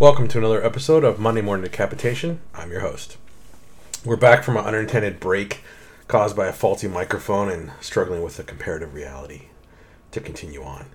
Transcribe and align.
Welcome 0.00 0.28
to 0.28 0.38
another 0.38 0.64
episode 0.64 1.02
of 1.02 1.18
Monday 1.18 1.40
Morning 1.40 1.64
Decapitation. 1.64 2.38
I'm 2.54 2.70
your 2.70 2.82
host. 2.82 3.16
We're 4.04 4.14
back 4.14 4.44
from 4.44 4.56
an 4.56 4.64
unintended 4.64 5.18
break 5.18 5.62
caused 6.06 6.36
by 6.36 6.46
a 6.46 6.52
faulty 6.52 6.86
microphone 6.86 7.48
and 7.48 7.72
struggling 7.80 8.22
with 8.22 8.36
the 8.36 8.44
comparative 8.44 8.94
reality 8.94 9.46
to 10.12 10.20
continue 10.20 10.62
on. 10.62 10.86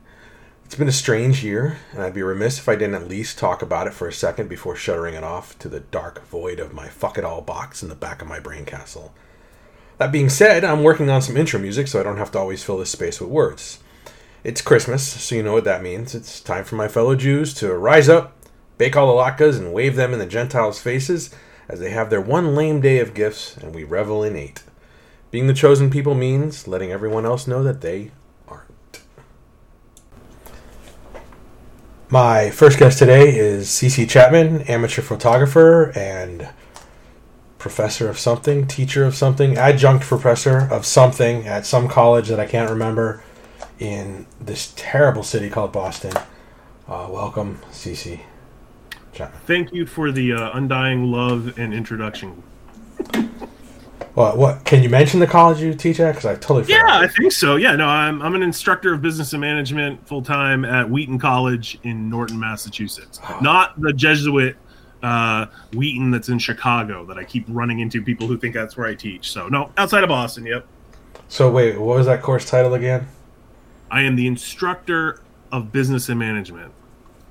It's 0.64 0.76
been 0.76 0.88
a 0.88 0.94
strange 0.94 1.44
year, 1.44 1.80
and 1.92 2.02
I'd 2.02 2.14
be 2.14 2.24
remiss 2.24 2.60
if 2.60 2.70
I 2.70 2.78
didn't 2.78 2.96
at 2.96 3.10
least 3.10 3.38
talk 3.38 3.62
about 3.62 3.88
it 3.88 3.94
for 3.94 4.08
a 4.08 4.14
second 4.14 4.48
before 4.48 4.78
shuttering 4.78 5.16
it 5.16 5.24
off 5.26 5.60
to 5.60 5.68
the 5.68 5.82
dark 5.82 6.26
void 6.28 6.62
of 6.62 6.74
my 6.74 6.88
fuck 6.88 7.18
it 7.18 7.26
all 7.26 7.42
box 7.42 7.84
in 7.84 7.90
the 7.90 7.96
back 7.96 8.22
of 8.22 8.30
my 8.30 8.40
brain 8.40 8.64
castle. 8.64 9.14
That 9.98 10.14
being 10.14 10.30
said, 10.30 10.64
I'm 10.64 10.82
working 10.82 11.10
on 11.10 11.22
some 11.22 11.36
intro 11.36 11.60
music 11.60 11.90
so 11.90 12.00
I 12.00 12.04
don't 12.04 12.16
have 12.16 12.32
to 12.32 12.40
always 12.40 12.64
fill 12.64 12.78
this 12.78 12.92
space 12.92 13.20
with 13.20 13.30
words. 13.30 13.80
It's 14.46 14.62
Christmas, 14.62 15.06
so 15.06 15.36
you 15.36 15.44
know 15.44 15.52
what 15.52 15.66
that 15.66 15.84
means. 15.84 16.16
It's 16.16 16.40
time 16.40 16.64
for 16.64 16.78
my 16.78 16.88
fellow 16.88 17.16
Jews 17.16 17.54
to 17.56 17.74
rise 17.74 18.08
up, 18.08 18.38
bake 18.84 18.98
all 18.98 19.08
the 19.08 19.14
latkes, 19.14 19.58
and 19.58 19.72
wave 19.72 19.96
them 19.96 20.12
in 20.12 20.20
the 20.20 20.26
Gentiles' 20.26 20.82
faces 20.82 21.34
as 21.70 21.80
they 21.80 21.92
have 21.92 22.10
their 22.10 22.20
one 22.20 22.54
lame 22.54 22.82
day 22.82 23.00
of 23.00 23.14
gifts 23.14 23.56
and 23.56 23.74
we 23.74 23.82
revel 23.82 24.26
in 24.26 24.36
eight. 24.36 24.62
Being 25.32 25.48
the 25.48 25.54
chosen 25.54 25.90
people 25.90 26.16
means 26.16 26.68
letting 26.68 26.92
everyone 26.92 27.26
else 27.26 27.48
know 27.48 27.64
that 27.64 27.80
they 27.80 28.12
aren't. 28.46 29.00
My 32.10 32.50
first 32.50 32.78
guest 32.78 33.00
today 33.00 33.34
is 33.34 33.70
CC 33.70 34.10
Chapman, 34.10 34.64
amateur 34.64 35.02
photographer 35.02 35.98
and 35.98 36.50
professor 37.60 38.10
of 38.10 38.20
something, 38.20 38.68
teacher 38.68 39.06
of 39.06 39.16
something, 39.16 39.56
adjunct 39.56 40.04
professor 40.04 40.68
of 40.70 40.86
something 40.86 41.48
at 41.48 41.66
some 41.66 41.88
college 41.88 42.28
that 42.28 42.42
I 42.42 42.46
can't 42.46 42.70
remember 42.70 43.24
in 43.80 44.28
this 44.42 44.74
terrible 44.76 45.24
city 45.24 45.50
called 45.50 45.72
Boston. 45.72 46.12
Uh, 46.86 47.08
welcome, 47.10 47.62
CC. 47.72 48.20
Thank 49.46 49.74
you 49.74 49.86
for 49.86 50.12
the 50.12 50.34
uh, 50.34 50.58
undying 50.58 51.12
love 51.12 51.58
and 51.58 51.74
introduction. 51.74 52.44
What? 54.14 54.38
What? 54.38 54.64
Can 54.64 54.84
you 54.84 54.90
mention 54.90 55.20
the 55.20 55.28
college 55.28 55.60
you 55.60 55.74
teach 55.74 56.00
at? 56.00 56.12
Because 56.12 56.26
I 56.26 56.36
totally 56.36 56.64
forgot. 56.64 56.88
Yeah, 56.88 57.00
I 57.00 57.08
think 57.08 57.32
so. 57.32 57.56
Yeah, 57.56 57.76
no, 57.76 57.88
I'm, 57.88 58.22
I'm 58.22 58.36
an 58.36 58.44
instructor 58.44 58.94
of 58.94 59.02
business 59.02 59.34
and 59.34 59.42
management 59.42 60.08
full 60.08 60.22
time 60.22 60.66
at 60.66 60.88
Wheaton 60.88 61.18
College 61.18 61.80
in 61.84 62.10
Norton, 62.10 62.40
Massachusetts. 62.40 63.20
Not 63.42 63.80
the 63.82 63.92
Jesuit 63.92 64.56
uh, 65.02 65.48
Wheaton 65.74 66.12
that's 66.12 66.30
in 66.30 66.38
Chicago 66.38 67.06
that 67.06 67.18
I 67.18 67.24
keep 67.24 67.46
running 67.48 67.80
into 67.80 68.02
people 68.02 68.28
who 68.28 68.38
think 68.38 68.54
that's 68.54 68.78
where 68.78 68.88
I 68.88 68.94
teach. 68.94 69.32
So, 69.32 69.48
no, 69.48 69.72
outside 69.78 70.04
of 70.04 70.10
Boston, 70.10 70.46
yep. 70.46 70.66
So 71.28 71.50
wait, 71.50 71.80
what 71.80 71.98
was 71.98 72.06
that 72.06 72.22
course 72.22 72.50
title 72.50 72.76
again? 72.76 73.08
I 73.90 74.02
am 74.02 74.16
the 74.16 74.28
instructor 74.28 75.22
of 75.52 75.72
business 75.72 76.10
and 76.10 76.20
management. 76.20 76.72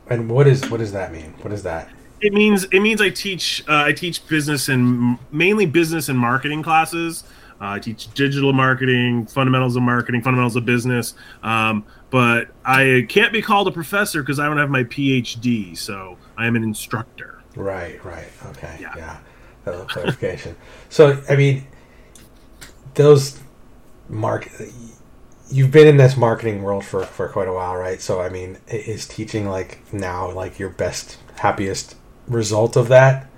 And 0.09 0.31
what 0.31 0.47
is 0.47 0.69
what 0.71 0.79
does 0.79 0.93
that 0.93 1.13
mean? 1.13 1.35
What 1.43 1.53
is 1.53 1.63
that? 1.63 1.89
It 2.21 2.33
means 2.33 2.65
it 2.65 2.81
means 2.81 3.01
I 3.01 3.11
teach 3.11 3.65
uh, 3.69 3.85
I 3.85 3.93
teach 3.93 4.27
business 4.29 4.69
and 4.69 5.19
mainly 5.31 5.67
business 5.67 6.09
and 6.09 6.19
marketing 6.19 6.63
classes. 6.63 7.25
Uh, 7.61 7.75
I 7.75 7.79
teach 7.79 8.13
digital 8.15 8.53
marketing, 8.53 9.27
fundamentals 9.27 9.77
of 9.77 9.83
marketing, 9.83 10.21
fundamentals 10.23 10.57
of 10.57 10.65
business. 10.65 11.15
Um, 11.45 11.85
but 12.11 12.49
I 12.65 13.07
can't 13.09 13.33
be 13.33 13.41
called 13.41 13.69
a 13.69 13.71
professor 13.71 14.21
because 14.21 14.41
I 14.41 14.47
don't 14.47 14.59
have 14.59 14.69
my 14.69 14.83
PhD. 14.85 15.77
So 15.77 16.19
I 16.37 16.47
am 16.47 16.57
an 16.57 16.65
instructor. 16.65 17.41
Right, 17.55 18.05
right. 18.05 18.29
Okay. 18.47 18.79
Yeah. 18.81 18.95
Yeah. 18.97 19.19
That 19.65 19.89
clarification. 19.89 20.57
so, 20.89 21.23
I 21.29 21.37
mean, 21.37 21.65
those 22.95 23.39
mark 24.09 24.49
you've 25.53 25.71
been 25.71 25.87
in 25.87 25.99
this 25.99 26.17
marketing 26.17 26.63
world 26.63 26.85
for 26.85 27.05
for 27.05 27.29
quite 27.29 27.49
a 27.49 27.53
while, 27.53 27.77
right? 27.77 28.01
So, 28.01 28.21
I 28.21 28.29
mean, 28.29 28.59
is 28.69 29.07
teaching 29.07 29.49
like 29.49 29.81
now 29.93 30.31
like 30.31 30.59
your 30.59 30.71
best 30.71 31.19
happiest 31.37 31.97
result 32.27 32.77
of 32.77 32.89
that? 32.89 33.29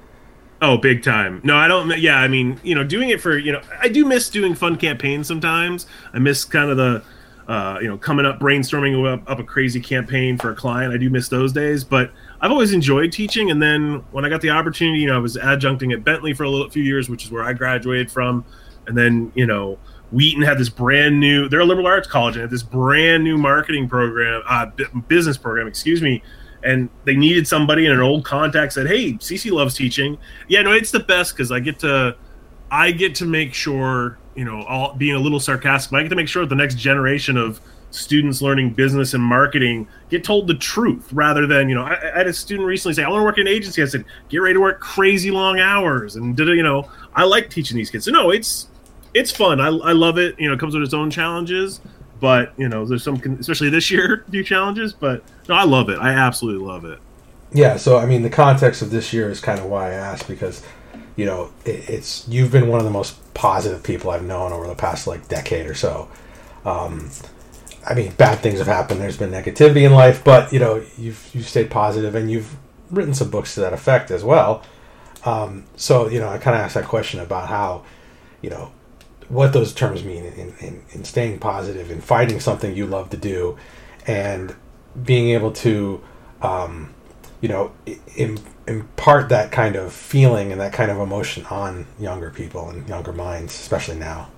Oh, 0.62 0.78
big 0.78 1.02
time. 1.02 1.40
No, 1.44 1.56
I 1.56 1.68
don't. 1.68 1.98
Yeah, 1.98 2.16
I 2.16 2.28
mean, 2.28 2.60
you 2.62 2.74
know, 2.74 2.84
doing 2.84 3.10
it 3.10 3.20
for 3.20 3.36
you 3.36 3.52
know, 3.52 3.60
I 3.80 3.88
do 3.88 4.04
miss 4.04 4.30
doing 4.30 4.54
fun 4.54 4.76
campaigns 4.76 5.26
sometimes. 5.26 5.86
I 6.12 6.18
miss 6.20 6.44
kind 6.44 6.70
of 6.70 6.77
the, 6.77 7.02
uh, 7.48 7.78
you 7.83 7.89
know, 7.89 7.98
coming 7.98 8.24
up 8.24 8.39
brainstorming 8.39 9.12
up, 9.12 9.28
up 9.28 9.39
a 9.40 9.44
crazy 9.44 9.80
campaign 9.80 10.39
for 10.39 10.50
a 10.50 10.55
client. 10.55 10.94
I 10.94 10.96
do 10.96 11.10
miss 11.10 11.28
those 11.28 11.52
days, 11.52 11.84
but 11.84 12.12
I've 12.40 12.52
always 12.52 12.72
enjoyed 12.72 13.12
teaching. 13.12 13.50
And 13.50 13.60
then 13.60 14.05
when 14.12 14.24
I 14.24 14.28
got 14.28 14.40
the 14.40 14.50
opportunity, 14.50 15.00
you 15.00 15.08
know, 15.08 15.16
I 15.16 15.18
was 15.18 15.36
adjuncting 15.36 15.92
at 15.92 16.05
Bentley 16.05 16.33
for 16.33 16.44
a 16.44 16.50
little 16.50 16.70
few 16.70 16.84
years, 16.84 17.10
which 17.10 17.24
is 17.24 17.30
where 17.30 17.42
I 17.42 17.52
graduated 17.52 18.10
from. 18.10 18.44
And 18.86 18.96
then 18.96 19.33
you 19.34 19.46
know, 19.46 19.78
Wheaton 20.14 20.42
had 20.42 20.58
this 20.58 20.69
brand 20.69 21.19
new. 21.19 21.48
They're 21.48 21.61
a 21.61 21.64
liberal 21.64 21.89
arts 21.89 22.07
college 22.07 22.36
and 22.36 22.42
had 22.42 22.51
this 22.51 22.63
brand 22.63 23.25
new 23.25 23.36
marketing 23.36 23.89
program, 23.89 24.42
uh, 24.48 24.67
bu- 24.67 25.02
business 25.08 25.36
program, 25.36 25.67
excuse 25.67 26.01
me. 26.01 26.23
And 26.63 26.89
they 27.05 27.17
needed 27.17 27.47
somebody, 27.47 27.85
and 27.85 27.95
an 27.95 28.01
old 28.01 28.25
contact 28.25 28.73
said, 28.73 28.86
"Hey, 28.86 29.14
CC 29.14 29.51
loves 29.51 29.75
teaching. 29.75 30.17
Yeah, 30.48 30.63
no, 30.63 30.73
it's 30.73 30.91
the 30.91 31.01
best 31.01 31.36
because 31.36 31.52
I 31.52 31.61
get 31.61 31.80
to, 31.80 32.17
I 32.70 32.92
get 32.92 33.14
to 33.17 33.27
make 33.27 33.52
sure, 33.52 34.19
you 34.35 34.45
know, 34.45 34.63
all 34.63 34.95
being 34.95 35.14
a 35.14 35.19
little 35.19 35.41
sarcastic, 35.41 35.91
but 35.91 35.98
I 35.98 36.02
get 36.05 36.08
to 36.11 36.17
make 36.17 36.29
sure 36.29 36.42
that 36.42 36.48
the 36.48 36.55
next 36.55 36.79
generation 36.79 37.36
of 37.36 37.61
students 37.91 38.41
learning 38.41 38.70
business 38.70 39.14
and 39.14 39.23
marketing 39.23 39.86
get 40.11 40.25
told 40.25 40.46
the 40.46 40.55
truth 40.55 41.13
rather 41.13 41.46
than, 41.46 41.69
you 41.69 41.75
know, 41.75 41.83
I, 41.83 42.13
I 42.14 42.19
had 42.19 42.27
a 42.27 42.33
student 42.33 42.67
recently 42.67 42.95
say, 42.95 43.05
I 43.05 43.08
want 43.08 43.20
to 43.20 43.25
work 43.25 43.39
in 43.39 43.46
an 43.46 43.52
agency. 43.52 43.83
I 43.83 43.86
said, 43.86 44.05
get 44.29 44.39
ready 44.39 44.55
to 44.55 44.61
work 44.61 44.81
crazy 44.81 45.31
long 45.31 45.61
hours, 45.61 46.17
and 46.17 46.36
did 46.36 46.48
you 46.48 46.63
know, 46.63 46.89
I 47.14 47.25
like 47.25 47.51
teaching 47.51 47.77
these 47.77 47.91
kids. 47.91 48.07
So 48.07 48.11
no, 48.11 48.31
it's 48.31 48.69
it's 49.14 49.30
fun. 49.30 49.61
I, 49.61 49.69
I 49.69 49.92
love 49.92 50.19
it. 50.19 50.39
You 50.39 50.48
know, 50.48 50.55
it 50.55 50.61
comes 50.61 50.75
with 50.75 50.83
its 50.83 50.92
own 50.92 51.11
challenges, 51.11 51.80
but 52.20 52.52
you 52.57 52.69
know, 52.69 52.85
there's 52.85 53.05
some, 53.05 53.17
especially 53.39 53.70
this 53.70 53.91
year, 53.91 54.25
new 54.30 54.45
challenges. 54.45 54.92
But 54.92 55.23
no, 55.48 55.55
I 55.55 55.64
love 55.64 55.89
it. 55.89 55.98
I 55.98 56.11
absolutely 56.11 56.67
love 56.67 56.85
it. 56.85 56.98
Yeah, 57.52 57.77
so 57.77 57.98
I 57.98 58.07
mean, 58.07 58.23
the 58.23 58.30
context 58.30 58.83
of 58.83 58.91
this 58.91 59.13
year 59.13 59.30
is 59.30 59.41
kind 59.41 59.61
of 59.61 59.67
why 59.67 59.91
I 59.91 59.95
asked 59.95 60.27
because, 60.27 60.63
you 61.14 61.25
know, 61.25 61.52
it, 61.64 61.89
it's 61.89 62.27
you've 62.29 62.51
been 62.51 62.67
one 62.67 62.80
of 62.80 62.85
the 62.85 62.91
most 62.91 63.17
positive 63.33 63.83
people 63.85 64.11
I've 64.11 64.25
known 64.25 64.52
over 64.52 64.67
the 64.67 64.75
past 64.75 65.07
like 65.07 65.29
decade 65.29 65.67
or 65.67 65.75
so. 65.75 66.08
Um, 66.64 67.11
I 67.86 67.95
mean, 67.95 68.13
bad 68.13 68.41
things 68.41 68.58
have 68.58 68.67
happened. 68.67 69.01
There's 69.01 69.17
been 69.17 69.31
negativity 69.31 69.86
in 69.86 69.92
life, 69.92 70.25
but 70.25 70.52
you 70.52 70.58
know, 70.58 70.85
you've 70.98 71.31
you've 71.33 71.48
stayed 71.48 71.70
positive 71.70 72.17
and 72.17 72.31
you've 72.31 72.57
written 72.91 73.14
some 73.14 73.31
books 73.31 73.55
to 73.55 73.61
that 73.61 73.73
effect 73.73 74.11
as 74.11 74.25
well. 74.25 74.64
Um, 75.25 75.64
so 75.77 76.08
you 76.08 76.19
know, 76.19 76.29
I 76.29 76.39
kind 76.39 76.57
of 76.57 76.63
asked 76.63 76.75
that 76.75 76.86
question 76.86 77.20
about 77.20 77.48
how, 77.48 77.85
you 78.42 78.51
know, 78.51 78.73
what 79.34 79.52
those 79.52 79.74
terms 79.74 80.05
mean 80.05 80.24
in, 80.24 80.55
in, 80.61 80.83
in 80.90 81.05
staying 81.05 81.39
positive 81.40 81.90
and 81.90 82.02
fighting 82.02 82.40
something 82.40 82.74
you 82.74 82.86
love 82.86 83.11
to 83.11 83.17
do, 83.17 83.56
and 84.06 84.55
being 85.02 85.30
able 85.30 85.52
to. 85.52 86.00
Um, 86.40 86.95
you 87.40 87.48
know, 87.48 87.72
im- 88.17 88.39
impart 88.67 89.28
that 89.28 89.52
kind 89.52 89.77
of 89.77 89.92
feeling 89.92 90.50
and 90.50 90.61
that 90.61 90.72
kind 90.72 90.90
of 90.90 90.98
emotion 90.98 91.45
on 91.46 91.86
younger 91.98 92.30
people 92.30 92.70
and 92.70 92.89
younger 92.89 93.12
minds, 93.12 93.52
especially 93.52 93.96
now. 93.96 94.30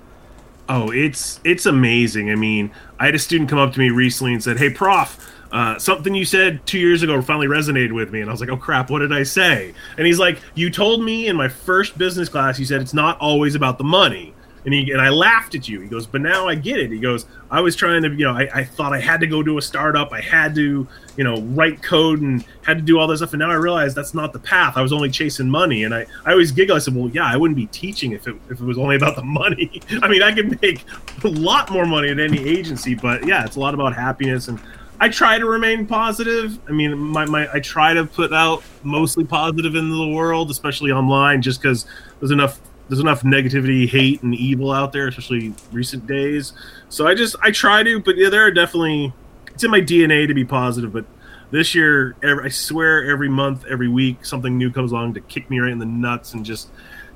Oh, 0.69 0.91
it's 0.91 1.39
it's 1.45 1.67
amazing. 1.67 2.31
I 2.31 2.35
mean, 2.35 2.73
I 2.99 3.07
had 3.07 3.15
a 3.15 3.19
student 3.21 3.49
come 3.49 3.61
up 3.61 3.73
to 3.75 3.79
me 3.79 3.91
recently 3.91 4.33
and 4.33 4.43
said, 4.43 4.59
"Hey, 4.59 4.71
prof, 4.71 5.33
uh, 5.53 5.79
something 5.79 6.15
you 6.17 6.25
said 6.25 6.67
two 6.67 6.81
years 6.81 7.05
ago 7.05 7.23
finally 7.23 7.47
resonated 7.47 7.93
with 7.93 8.11
me." 8.11 8.21
And 8.21 8.29
I 8.29 8.33
was 8.33 8.41
like, 8.41 8.51
"Oh 8.51 8.57
crap, 8.57 8.91
what 8.91 8.99
did 8.99 9.13
I 9.13 9.23
say?" 9.23 9.73
And 9.97 10.05
he's 10.05 10.19
like, 10.19 10.41
"You 10.57 10.71
told 10.71 11.05
me 11.05 11.29
in 11.29 11.37
my 11.37 11.47
first 11.49 11.97
business 11.97 12.29
class, 12.29 12.59
you 12.59 12.65
said 12.65 12.81
it's 12.81 12.95
not 12.95 13.17
always 13.21 13.55
about 13.55 13.79
the 13.79 13.85
money." 13.85 14.35
And 14.67 14.75
he 14.75 14.91
and 14.91 15.01
I 15.01 15.11
laughed 15.11 15.55
at 15.55 15.69
you. 15.69 15.81
He 15.81 15.87
goes, 15.87 16.09
"But 16.09 16.23
now 16.23 16.49
I 16.49 16.57
get 16.57 16.81
it." 16.81 16.91
He 16.91 16.99
goes, 16.99 17.25
"I 17.53 17.61
was 17.61 17.77
trying 17.77 18.03
to, 18.03 18.11
you 18.11 18.25
know, 18.25 18.33
I, 18.33 18.49
I 18.53 18.65
thought 18.65 18.93
I 18.93 18.99
had 18.99 19.21
to 19.21 19.27
go 19.29 19.41
to 19.41 19.59
a 19.59 19.63
startup. 19.63 20.13
I 20.13 20.21
had 20.21 20.57
to, 20.57 20.87
you 21.17 21.25
know, 21.25 21.41
write 21.41 21.85
code 21.85 22.21
and 22.21 22.45
had 22.63 22.79
to 22.79 22.83
do 22.83 22.99
all 22.99 23.07
this 23.07 23.21
stuff. 23.21 23.33
And 23.33 23.39
now 23.39 23.51
I 23.51 23.55
realize 23.55 23.95
that's 23.95 24.13
not 24.13 24.33
the 24.33 24.41
path. 24.41 24.77
I 24.77 24.83
was 24.83 24.93
only 24.93 25.09
chasing 25.09 25.49
money." 25.49 25.85
And 25.85 25.95
I, 25.95 26.05
I 26.25 26.33
always 26.33 26.51
giggle. 26.51 26.75
I 26.75 26.81
said, 26.81 26.97
"Well, 26.97 27.09
yeah, 27.11 27.25
I 27.25 27.37
wouldn't 27.37 27.57
be 27.57 27.67
teaching 27.67 28.11
if 28.11 28.27
it 28.27 28.35
if 28.51 28.61
it 28.61 28.65
was 28.65 28.77
only 28.77 28.97
about 28.97 29.15
the 29.15 29.23
money. 29.23 29.81
I 30.03 30.09
mean, 30.09 30.23
I 30.23 30.33
could 30.35 30.61
make 30.61 30.85
a 31.23 31.29
lot 31.29 31.71
more 31.71 31.87
money 31.87 32.09
at 32.09 32.19
any 32.19 32.41
agency, 32.41 32.97
but 32.97 33.25
yeah, 33.25 33.45
it's 33.45 33.57
a 33.57 33.61
lot 33.61 33.73
about 33.73 33.95
happiness 33.95 34.49
and." 34.49 34.61
I 34.99 35.11
try 35.11 35.39
to 35.39 35.45
remain 35.45 35.87
positive. 35.87 36.59
I 36.67 36.73
mean, 36.73 36.97
my, 36.97 37.27
my 37.27 37.47
I 37.53 37.61
try 37.61 37.93
to 37.93 38.07
put 38.07 38.33
out 38.33 38.63
mostly 38.83 39.25
positive 39.25 39.75
into 39.75 39.95
the 39.95 40.09
world, 40.09 40.51
especially 40.51 40.91
online, 40.91 41.43
just 41.43 41.61
because 41.61 41.85
there's 42.19 42.31
enough 42.31 42.59
there's 42.89 43.01
enough 43.01 43.23
negativity, 43.23 43.89
hate, 43.89 44.23
and 44.23 44.35
evil 44.35 44.71
out 44.71 44.93
there, 44.93 45.09
especially 45.09 45.55
recent 45.73 46.07
days. 46.07 46.53
So 46.89 47.07
I 47.07 47.15
just 47.15 47.37
I 47.43 47.51
try 47.51 47.83
to, 47.83 48.01
but 48.01 48.17
yeah, 48.17 48.29
there 48.31 48.47
are 48.47 48.51
definitely 48.51 49.13
it's 49.53 49.65
in 49.65 49.71
my 49.71 49.81
DNA 49.81 50.27
to 50.29 50.35
be 50.35 50.45
positive. 50.45 50.93
But 50.93 51.05
this 51.51 51.75
year, 51.75 52.17
every, 52.23 52.45
I 52.45 52.49
swear, 52.49 53.11
every 53.11 53.29
month, 53.29 53.65
every 53.67 53.89
week, 53.89 54.25
something 54.25 54.57
new 54.57 54.71
comes 54.71 54.93
along 54.93 55.15
to 55.15 55.21
kick 55.21 55.51
me 55.51 55.59
right 55.59 55.73
in 55.73 55.79
the 55.79 55.87
nuts 55.87 56.35
and 56.35 56.45
just 56.45 56.69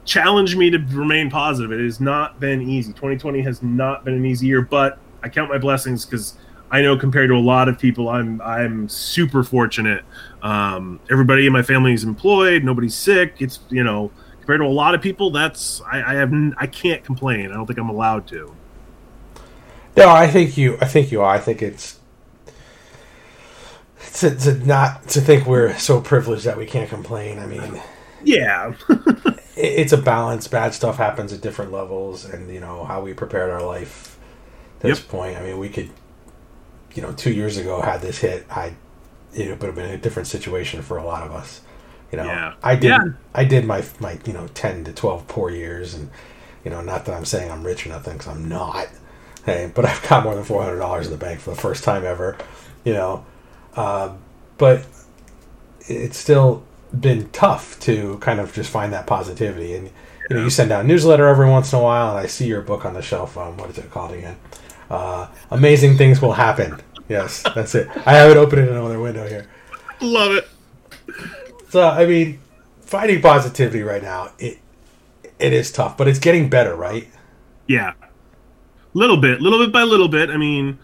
challenge 0.05 0.57
me 0.57 0.71
to 0.71 0.79
remain 0.91 1.31
positive. 1.31 1.73
It 1.73 1.85
has 1.85 2.01
not 2.01 2.41
been 2.41 2.63
easy. 2.63 2.93
2020 2.93 3.43
has 3.43 3.63
not 3.63 4.05
been 4.05 4.15
an 4.15 4.25
easy 4.25 4.47
year, 4.47 4.63
but 4.63 4.99
I 5.23 5.29
count 5.29 5.51
my 5.51 5.59
blessings 5.59 6.05
because 6.05 6.35
I 6.71 6.83
know 6.83 6.97
compared 6.97 7.31
to 7.31 7.37
a 7.37 7.39
lot 7.39 7.69
of 7.69 7.79
people, 7.79 8.09
I'm 8.09 8.41
I'm 8.41 8.89
super 8.89 9.43
fortunate. 9.43 10.05
Um, 10.43 11.01
everybody 11.11 11.47
in 11.47 11.53
my 11.53 11.63
family 11.63 11.93
is 11.93 12.05
employed. 12.05 12.65
Nobody's 12.65 12.95
sick. 12.95 13.37
It's 13.41 13.61
you 13.71 13.85
know 13.85 14.11
compared 14.51 14.67
to 14.67 14.67
a 14.67 14.75
lot 14.75 14.97
of 14.97 15.01
people, 15.01 15.31
that's 15.31 15.81
I, 15.83 16.03
I 16.03 16.15
have 16.15 16.33
I 16.57 16.67
can't 16.67 17.05
complain. 17.05 17.53
I 17.53 17.55
don't 17.55 17.67
think 17.67 17.79
I'm 17.79 17.89
allowed 17.89 18.27
to. 18.29 18.57
No, 19.97 20.09
I 20.09 20.27
think 20.27 20.57
you. 20.57 20.77
I 20.81 20.87
think 20.87 21.13
you 21.13 21.23
are. 21.23 21.33
I 21.33 21.39
think 21.39 21.63
it's 21.63 22.01
to, 24.15 24.35
to 24.35 24.55
not 24.67 25.07
to 25.09 25.21
think 25.21 25.47
we're 25.47 25.77
so 25.79 26.01
privileged 26.01 26.45
that 26.47 26.57
we 26.59 26.67
can't 26.67 26.89
complain. 26.89 27.39
I 27.39 27.47
mean, 27.47 27.81
yeah, 28.25 28.75
it, 28.89 29.39
it's 29.57 29.93
a 29.93 29.97
balance. 29.99 30.49
Bad 30.49 30.75
stuff 30.75 30.97
happens 30.97 31.33
at 31.33 31.41
different 31.41 31.71
levels, 31.71 32.25
and 32.25 32.53
you 32.53 32.59
know 32.59 32.85
how 32.85 33.01
we 33.03 33.15
prepared 33.15 33.51
our 33.51 33.65
life. 33.65 34.19
At 34.77 34.83
this 34.83 34.99
Yep. 34.99 35.09
point, 35.09 35.37
I 35.37 35.43
mean, 35.43 35.59
we 35.59 35.69
could, 35.69 35.91
you 36.95 37.03
know, 37.03 37.13
two 37.13 37.33
years 37.33 37.57
ago 37.57 37.83
had 37.83 38.01
this 38.01 38.19
hit, 38.19 38.47
I, 38.51 38.75
it 39.33 39.49
would 39.51 39.63
have 39.63 39.75
been 39.77 39.91
a 39.91 39.99
different 39.99 40.27
situation 40.27 40.83
for 40.83 40.97
a 40.97 41.05
lot 41.05 41.23
of 41.23 41.33
us. 41.33 41.61
You 42.13 42.19
know, 42.19 42.25
Yeah. 42.27 42.55
I 42.63 42.75
did. 42.77 42.89
Yeah. 42.89 43.05
I 43.35 43.45
did 43.45 43.65
my 43.65 43.85
my 44.01 44.19
you 44.27 44.33
know 44.33 44.49
ten 44.49 44.85
to 44.85 44.93
twelve 44.93 45.27
poor 45.29 45.51
years, 45.51 45.95
and 45.95 46.11
you 46.65 46.71
know, 46.71 46.81
not 46.81 47.05
that 47.07 47.15
I'm 47.15 47.25
saying 47.25 47.51
I'm 47.51 47.65
rich 47.65 47.87
or 47.87 47.91
nothing, 47.91 48.15
because 48.19 48.29
I'm 48.29 48.49
not. 48.49 48.89
Hey, 49.47 49.71
but 49.75 49.85
I've 49.85 50.07
got 50.09 50.25
more 50.25 50.35
than 50.35 50.45
four 50.45 50.63
hundred 50.63 50.79
dollars 50.79 51.07
in 51.07 51.13
the 51.13 51.19
bank 51.19 51.41
for 51.41 51.51
the 51.51 51.57
first 51.61 51.85
time 51.85 52.05
ever. 52.05 52.37
You 52.85 52.95
know, 52.95 53.25
uh, 53.77 54.13
but 54.59 54.87
it's 55.89 56.19
still 56.19 56.65
been 56.99 57.29
tough 57.31 57.79
to 57.81 58.19
kind 58.19 58.41
of 58.41 58.53
just 58.53 58.71
find 58.71 58.93
that 58.93 59.07
positivity. 59.07 59.75
And 59.75 59.91
you 60.29 60.37
know, 60.37 60.43
you 60.43 60.51
send 60.51 60.73
out 60.73 60.85
a 60.85 60.89
newsletter 60.89 61.27
every 61.27 61.49
once 61.49 61.73
in 61.73 61.79
a 61.79 61.83
while, 61.83 62.11
and 62.11 62.19
I 62.19 62.27
see 62.27 62.47
your 62.47 62.61
book 62.63 62.85
on 62.85 62.95
the 62.95 63.03
shelf. 63.03 63.37
Um, 63.39 63.57
what 63.57 63.71
is 63.71 63.79
it 63.79 63.91
called 63.91 64.13
again? 64.13 64.37
Uh, 64.91 65.29
Amazing 65.51 65.97
things 65.97 66.21
will 66.21 66.33
happen. 66.33 66.81
Yes, 67.09 67.43
that's 67.55 67.75
it. 67.75 67.89
I 68.07 68.15
have 68.15 68.31
it 68.31 68.37
open 68.37 68.59
in 68.59 68.69
another 68.69 69.01
window 69.01 69.27
here. 69.29 69.47
love 70.01 70.33
it. 70.33 70.49
So 71.71 71.89
I 71.89 72.05
mean, 72.05 72.41
finding 72.83 73.23
positivity 73.23 73.83
right 73.83 74.03
now, 74.03 74.33
it 74.39 74.59
it 75.39 75.53
is 75.53 75.71
tough, 75.73 75.97
but 75.97 76.09
it's 76.09 76.19
getting 76.19 76.51
better, 76.51 76.75
right? 76.75 77.09
Yeah, 77.67 77.93
little 78.93 79.17
bit, 79.17 79.41
little 79.41 79.59
bit 79.59 79.73
by 79.73 79.85
little 79.85 80.09
bit. 80.09 80.31
I 80.31 80.37
mean, 80.37 80.79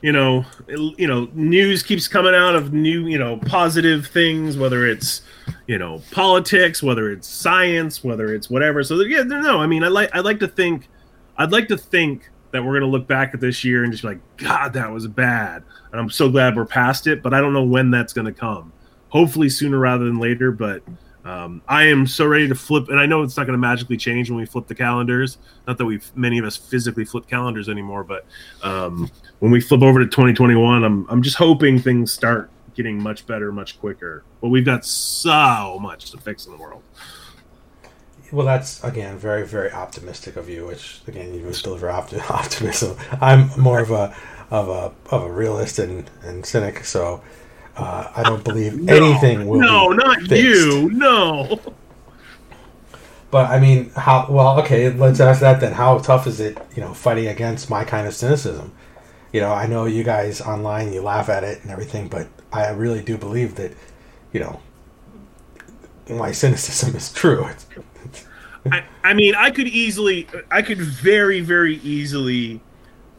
you 0.00 0.10
know, 0.10 0.44
it- 0.66 0.98
you 0.98 1.06
know, 1.06 1.28
news 1.34 1.82
keeps 1.82 2.08
coming 2.08 2.34
out 2.34 2.56
of 2.56 2.72
new, 2.72 3.06
you 3.06 3.18
know, 3.18 3.36
positive 3.36 4.06
things, 4.06 4.56
whether 4.56 4.86
it's, 4.86 5.20
you 5.66 5.78
know, 5.78 6.02
politics, 6.10 6.82
whether 6.82 7.10
it's 7.10 7.28
science, 7.28 8.02
whether 8.02 8.34
it's 8.34 8.48
whatever. 8.48 8.82
So 8.82 8.98
yeah, 9.02 9.22
no, 9.22 9.60
I 9.60 9.66
mean, 9.66 9.84
I 9.84 9.88
like, 9.88 10.10
I 10.14 10.20
like 10.20 10.40
to 10.40 10.48
think, 10.48 10.88
I'd 11.36 11.52
like 11.52 11.68
to 11.68 11.76
think 11.76 12.30
that 12.52 12.64
we're 12.64 12.72
gonna 12.74 12.90
look 12.90 13.06
back 13.06 13.34
at 13.34 13.40
this 13.40 13.62
year 13.64 13.84
and 13.84 13.92
just 13.92 14.02
be 14.02 14.08
like, 14.08 14.20
God, 14.38 14.72
that 14.72 14.90
was 14.90 15.06
bad, 15.06 15.62
and 15.92 16.00
I'm 16.00 16.10
so 16.10 16.30
glad 16.30 16.56
we're 16.56 16.64
past 16.64 17.06
it. 17.06 17.22
But 17.22 17.34
I 17.34 17.40
don't 17.42 17.52
know 17.52 17.62
when 17.64 17.90
that's 17.90 18.14
gonna 18.14 18.32
come. 18.32 18.72
Hopefully 19.12 19.50
sooner 19.50 19.78
rather 19.78 20.04
than 20.04 20.18
later, 20.18 20.50
but. 20.50 20.82
Um, 21.24 21.62
I 21.68 21.84
am 21.84 22.08
so 22.08 22.26
ready 22.26 22.48
to 22.48 22.54
flip, 22.56 22.88
and 22.88 22.98
I 22.98 23.06
know 23.06 23.22
it's 23.22 23.36
not 23.36 23.46
going 23.46 23.56
to 23.56 23.60
magically 23.60 23.96
change 23.96 24.28
when 24.28 24.40
we 24.40 24.44
flip 24.44 24.66
the 24.66 24.74
calendars. 24.74 25.38
Not 25.68 25.78
that 25.78 25.84
we 25.84 26.00
many 26.16 26.38
of 26.38 26.44
us 26.44 26.56
physically 26.56 27.04
flip 27.04 27.28
calendars 27.28 27.68
anymore, 27.68 28.02
but 28.02 28.26
um, 28.64 29.08
when 29.38 29.52
we 29.52 29.60
flip 29.60 29.82
over 29.82 30.00
to 30.00 30.06
2021, 30.06 30.82
I'm 30.82 31.06
I'm 31.08 31.22
just 31.22 31.36
hoping 31.36 31.78
things 31.78 32.12
start 32.12 32.50
getting 32.74 33.00
much 33.00 33.24
better, 33.24 33.52
much 33.52 33.78
quicker. 33.78 34.24
But 34.40 34.48
we've 34.48 34.64
got 34.64 34.84
so 34.84 35.78
much 35.80 36.10
to 36.10 36.18
fix 36.18 36.46
in 36.46 36.52
the 36.52 36.58
world. 36.58 36.82
Well, 38.32 38.46
that's 38.46 38.82
again 38.82 39.18
very, 39.18 39.46
very 39.46 39.70
optimistic 39.70 40.36
of 40.36 40.48
you. 40.48 40.66
Which 40.66 41.02
again, 41.06 41.34
you 41.34 41.42
deliver 41.52 41.88
opti- 41.88 42.30
optimism. 42.30 42.96
I'm 43.20 43.50
more 43.60 43.78
of 43.80 43.90
a 43.90 44.16
of 44.50 44.68
a 44.68 44.92
of 45.14 45.22
a 45.22 45.30
realist 45.30 45.78
and, 45.78 46.10
and 46.22 46.44
cynic, 46.44 46.84
so 46.84 47.22
uh, 47.76 48.12
I 48.14 48.22
don't 48.22 48.44
believe 48.44 48.88
anything 48.88 49.46
will. 49.46 49.60
No, 49.60 49.88
not 49.88 50.18
fixed. 50.20 50.32
you. 50.32 50.90
No. 50.92 51.60
But 53.30 53.50
I 53.50 53.58
mean, 53.58 53.90
how? 53.90 54.26
Well, 54.28 54.60
okay, 54.60 54.90
let's 54.90 55.18
ask 55.18 55.40
that 55.40 55.60
then. 55.60 55.72
How 55.72 55.98
tough 55.98 56.26
is 56.26 56.38
it, 56.38 56.58
you 56.76 56.82
know, 56.82 56.92
fighting 56.92 57.28
against 57.28 57.70
my 57.70 57.82
kind 57.84 58.06
of 58.06 58.14
cynicism? 58.14 58.72
You 59.32 59.40
know, 59.40 59.52
I 59.52 59.66
know 59.66 59.86
you 59.86 60.04
guys 60.04 60.42
online, 60.42 60.92
you 60.92 61.00
laugh 61.00 61.30
at 61.30 61.42
it 61.42 61.62
and 61.62 61.70
everything, 61.70 62.08
but 62.08 62.28
I 62.52 62.68
really 62.70 63.00
do 63.00 63.16
believe 63.16 63.54
that, 63.54 63.72
you 64.34 64.40
know, 64.40 64.60
my 66.10 66.32
cynicism 66.32 66.94
is 66.94 67.10
true. 67.10 67.48
I, 68.70 68.84
I 69.02 69.14
mean, 69.14 69.34
I 69.34 69.50
could 69.50 69.66
easily, 69.66 70.28
I 70.50 70.60
could 70.60 70.78
very, 70.78 71.40
very 71.40 71.76
easily 71.76 72.60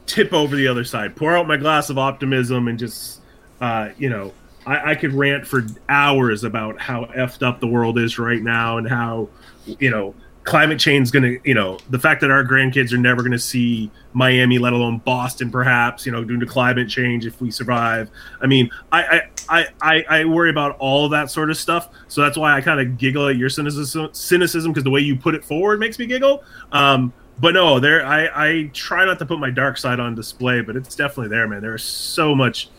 tip 0.06 0.32
over 0.32 0.56
the 0.56 0.68
other 0.68 0.84
side, 0.84 1.16
pour 1.16 1.36
out 1.36 1.48
my 1.48 1.58
glass 1.58 1.90
of 1.90 1.98
optimism, 1.98 2.68
and 2.68 2.78
just, 2.78 3.22
uh, 3.60 3.90
you 3.98 4.10
know, 4.10 4.32
I, 4.66 4.92
I 4.92 4.96
could 4.96 5.14
rant 5.14 5.46
for 5.46 5.66
hours 5.90 6.44
about 6.44 6.80
how 6.80 7.06
effed 7.06 7.46
up 7.46 7.60
the 7.60 7.68
world 7.68 7.98
is 7.98 8.18
right 8.20 8.42
now 8.42 8.78
and 8.78 8.88
how, 8.88 9.30
you 9.66 9.90
know, 9.90 10.16
climate 10.44 10.80
change 10.80 11.04
is 11.04 11.12
going 11.12 11.24
to, 11.24 11.40
you 11.48 11.54
know, 11.54 11.80
the 11.90 12.00
fact 12.00 12.22
that 12.22 12.30
our 12.30 12.44
grandkids 12.44 12.92
are 12.92 12.98
never 12.98 13.22
going 13.22 13.32
to 13.32 13.40
see 13.40 13.90
Miami, 14.14 14.58
let 14.58 14.74
alone 14.74 15.00
Boston, 15.00 15.50
perhaps, 15.50 16.06
you 16.06 16.12
know, 16.12 16.24
due 16.24 16.40
to 16.40 16.46
climate 16.46 16.90
change 16.90 17.26
if 17.26 17.40
we 17.42 17.50
survive. 17.50 18.10
I 18.42 18.48
mean, 18.48 18.70
I, 18.92 19.22
I, 19.50 19.68
I, 19.82 20.06
I, 20.10 20.26
worry 20.26 20.50
about 20.50 20.78
all 20.80 21.10
that 21.10 21.32
sort 21.32 21.50
of 21.50 21.58
stuff. 21.58 21.90
So 22.08 22.22
that's 22.22 22.38
why 22.38 22.56
I 22.56 22.62
kind 22.62 22.80
of 22.80 22.98
giggle 22.98 23.30
at 23.30 23.38
your 23.38 23.50
cynicism, 23.50 24.10
cynicism 24.14 24.72
because 24.72 24.84
the 24.84 24.90
way 24.90 25.02
you 25.02 25.16
put 25.16 25.36
it 25.36 25.46
forward 25.46 25.80
makes 25.80 25.98
me 25.98 26.06
giggle. 26.06 26.44
Um, 26.72 27.14
but 27.40 27.54
no, 27.54 27.80
there, 27.80 28.06
I, 28.06 28.30
I 28.34 28.70
try 28.74 29.06
not 29.06 29.20
to 29.20 29.26
put 29.26 29.40
my 29.40 29.50
dark 29.50 29.78
side 29.78 30.00
on 30.00 30.14
display, 30.14 30.62
but 30.62 30.76
it's 30.76 30.96
definitely 30.96 31.30
there, 31.30 31.48
man. 31.48 31.62
There's 31.62 31.84
so 31.84 32.36
much, 32.36 32.70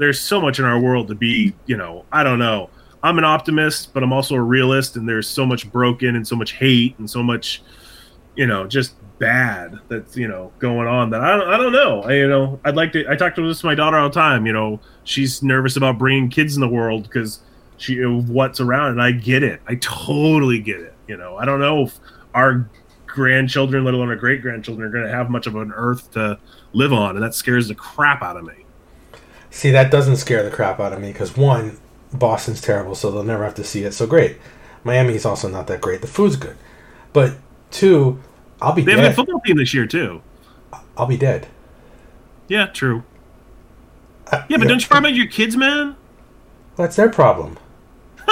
there's 0.00 0.18
so 0.18 0.40
much 0.40 0.58
in 0.58 0.64
our 0.64 0.80
world 0.80 1.08
to 1.08 1.14
be, 1.14 1.54
you 1.66 1.76
know, 1.76 2.06
I 2.10 2.24
don't 2.24 2.38
know. 2.38 2.70
I'm 3.02 3.18
an 3.18 3.24
optimist, 3.24 3.92
but 3.92 4.02
I'm 4.02 4.12
also 4.12 4.34
a 4.34 4.42
realist, 4.42 4.96
and 4.96 5.06
there's 5.06 5.28
so 5.28 5.44
much 5.44 5.70
broken 5.70 6.16
and 6.16 6.26
so 6.26 6.36
much 6.36 6.52
hate 6.52 6.98
and 6.98 7.08
so 7.08 7.22
much, 7.22 7.62
you 8.34 8.46
know, 8.46 8.66
just 8.66 8.94
bad 9.18 9.78
that's 9.88 10.16
you 10.16 10.26
know 10.26 10.50
going 10.60 10.88
on 10.88 11.10
that 11.10 11.20
I 11.20 11.36
don't, 11.36 11.48
I 11.48 11.56
don't 11.58 11.72
know. 11.72 12.02
I, 12.02 12.14
you 12.14 12.28
know, 12.28 12.58
I'd 12.64 12.76
like 12.76 12.92
to. 12.92 13.06
I 13.08 13.14
talk 13.14 13.34
to 13.34 13.46
this 13.46 13.60
to 13.60 13.66
my 13.66 13.74
daughter 13.74 13.98
all 13.98 14.08
the 14.08 14.14
time. 14.14 14.46
You 14.46 14.54
know, 14.54 14.80
she's 15.04 15.42
nervous 15.42 15.76
about 15.76 15.98
bringing 15.98 16.30
kids 16.30 16.56
in 16.56 16.62
the 16.62 16.68
world 16.68 17.02
because 17.02 17.40
she 17.76 18.02
what's 18.02 18.60
around, 18.60 18.92
and 18.92 19.02
I 19.02 19.12
get 19.12 19.42
it. 19.42 19.60
I 19.68 19.74
totally 19.76 20.60
get 20.60 20.80
it. 20.80 20.94
You 21.08 21.18
know, 21.18 21.36
I 21.36 21.44
don't 21.44 21.60
know 21.60 21.84
if 21.84 21.98
our 22.34 22.68
grandchildren, 23.06 23.84
let 23.84 23.92
alone 23.92 24.08
our 24.08 24.16
great 24.16 24.40
grandchildren, 24.40 24.88
are 24.88 24.92
going 24.92 25.04
to 25.04 25.10
have 25.10 25.28
much 25.28 25.46
of 25.46 25.56
an 25.56 25.72
earth 25.74 26.10
to 26.12 26.38
live 26.72 26.92
on, 26.92 27.16
and 27.16 27.22
that 27.22 27.34
scares 27.34 27.68
the 27.68 27.74
crap 27.74 28.22
out 28.22 28.36
of 28.36 28.44
me. 28.44 28.64
See, 29.50 29.70
that 29.70 29.90
doesn't 29.90 30.16
scare 30.16 30.42
the 30.42 30.50
crap 30.50 30.80
out 30.80 30.92
of 30.92 31.00
me 31.00 31.12
because 31.12 31.36
one, 31.36 31.78
Boston's 32.12 32.60
terrible, 32.60 32.94
so 32.94 33.10
they'll 33.10 33.22
never 33.22 33.44
have 33.44 33.54
to 33.56 33.64
see 33.64 33.84
it. 33.84 33.92
So 33.92 34.06
great. 34.06 34.38
Miami's 34.84 35.24
also 35.26 35.48
not 35.48 35.66
that 35.66 35.80
great. 35.80 36.00
The 36.00 36.06
food's 36.06 36.36
good, 36.36 36.56
but 37.12 37.34
two, 37.70 38.18
I'll 38.62 38.72
be 38.72 38.82
They 38.82 38.92
have 38.92 39.00
a 39.00 39.02
good 39.08 39.16
football 39.16 39.40
team 39.40 39.56
this 39.58 39.74
year 39.74 39.86
too. 39.86 40.22
I'll 40.96 41.06
be 41.06 41.16
dead. 41.16 41.46
Yeah, 42.48 42.66
true. 42.66 43.04
I- 44.32 44.44
Yeah, 44.48 44.56
but 44.58 44.68
don't 44.68 44.80
you 44.80 44.86
worry 44.90 44.98
about 45.00 45.14
your 45.14 45.26
kids, 45.26 45.56
man. 45.56 45.96
That's 46.76 46.96
their 46.96 47.08
problem. 47.10 47.58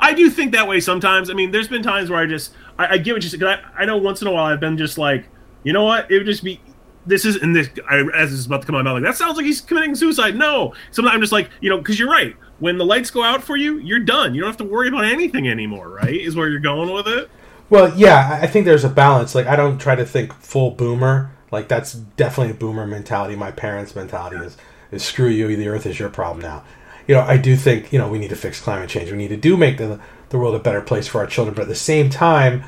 I 0.00 0.12
do 0.14 0.30
think 0.30 0.52
that 0.52 0.66
way 0.68 0.80
sometimes. 0.80 1.30
I 1.30 1.34
mean, 1.34 1.50
there's 1.50 1.68
been 1.68 1.82
times 1.82 2.10
where 2.10 2.18
I 2.20 2.26
just 2.26 2.52
I, 2.78 2.94
I 2.94 2.98
get 2.98 3.14
what 3.14 3.22
you 3.22 3.28
said. 3.28 3.40
'cause 3.40 3.58
I, 3.76 3.82
I 3.82 3.84
know 3.84 3.96
once 3.96 4.22
in 4.22 4.28
a 4.28 4.32
while 4.32 4.44
I've 4.44 4.60
been 4.60 4.76
just 4.78 4.98
like, 4.98 5.24
you 5.64 5.72
know 5.72 5.84
what? 5.84 6.10
It 6.10 6.18
would 6.18 6.26
just 6.26 6.44
be 6.44 6.60
this 7.08 7.24
is 7.24 7.36
and 7.36 7.54
this 7.56 7.68
I, 7.88 8.04
as 8.14 8.32
it's 8.32 8.46
about 8.46 8.60
to 8.62 8.66
come 8.66 8.76
out, 8.76 8.86
I'm 8.86 8.94
like 8.94 9.02
that 9.02 9.16
sounds 9.16 9.36
like 9.36 9.46
he's 9.46 9.60
committing 9.60 9.94
suicide. 9.94 10.36
No, 10.36 10.74
sometimes 10.90 11.14
I'm 11.14 11.20
just 11.20 11.32
like, 11.32 11.50
you 11.60 11.70
know, 11.70 11.78
because 11.78 11.98
you're 11.98 12.10
right. 12.10 12.36
When 12.58 12.76
the 12.76 12.84
lights 12.84 13.10
go 13.10 13.22
out 13.22 13.42
for 13.42 13.56
you, 13.56 13.78
you're 13.78 14.00
done. 14.00 14.34
You 14.34 14.40
don't 14.40 14.50
have 14.50 14.56
to 14.58 14.64
worry 14.64 14.88
about 14.88 15.04
anything 15.04 15.48
anymore. 15.48 15.88
Right? 15.88 16.14
Is 16.14 16.36
where 16.36 16.48
you're 16.48 16.60
going 16.60 16.92
with 16.92 17.08
it. 17.08 17.30
Well, 17.70 17.92
yeah, 17.96 18.38
I 18.40 18.44
I 18.44 18.46
think 18.46 18.64
there's 18.64 18.84
a 18.84 18.88
balance. 18.88 19.34
Like, 19.34 19.46
I 19.46 19.56
don't 19.56 19.78
try 19.78 19.94
to 19.94 20.04
think 20.04 20.32
full 20.34 20.70
boomer. 20.70 21.30
Like, 21.50 21.68
that's 21.68 21.92
definitely 21.92 22.52
a 22.52 22.56
boomer 22.56 22.86
mentality. 22.86 23.36
My 23.36 23.50
parents' 23.50 23.94
mentality 23.96 24.36
is, 24.36 24.56
is 24.90 25.02
screw 25.02 25.28
you, 25.28 25.54
the 25.56 25.68
earth 25.68 25.86
is 25.86 25.98
your 25.98 26.10
problem 26.10 26.40
now. 26.42 26.62
You 27.06 27.14
know, 27.14 27.22
I 27.22 27.38
do 27.38 27.56
think, 27.56 27.90
you 27.92 27.98
know, 27.98 28.08
we 28.08 28.18
need 28.18 28.28
to 28.28 28.36
fix 28.36 28.60
climate 28.60 28.90
change. 28.90 29.10
We 29.10 29.16
need 29.16 29.28
to 29.28 29.36
do 29.36 29.56
make 29.56 29.78
the, 29.78 29.98
the 30.28 30.38
world 30.38 30.54
a 30.54 30.58
better 30.58 30.82
place 30.82 31.08
for 31.08 31.20
our 31.20 31.26
children. 31.26 31.54
But 31.54 31.62
at 31.62 31.68
the 31.68 31.74
same 31.74 32.10
time, 32.10 32.64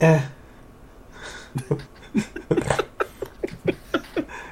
eh. 0.00 0.26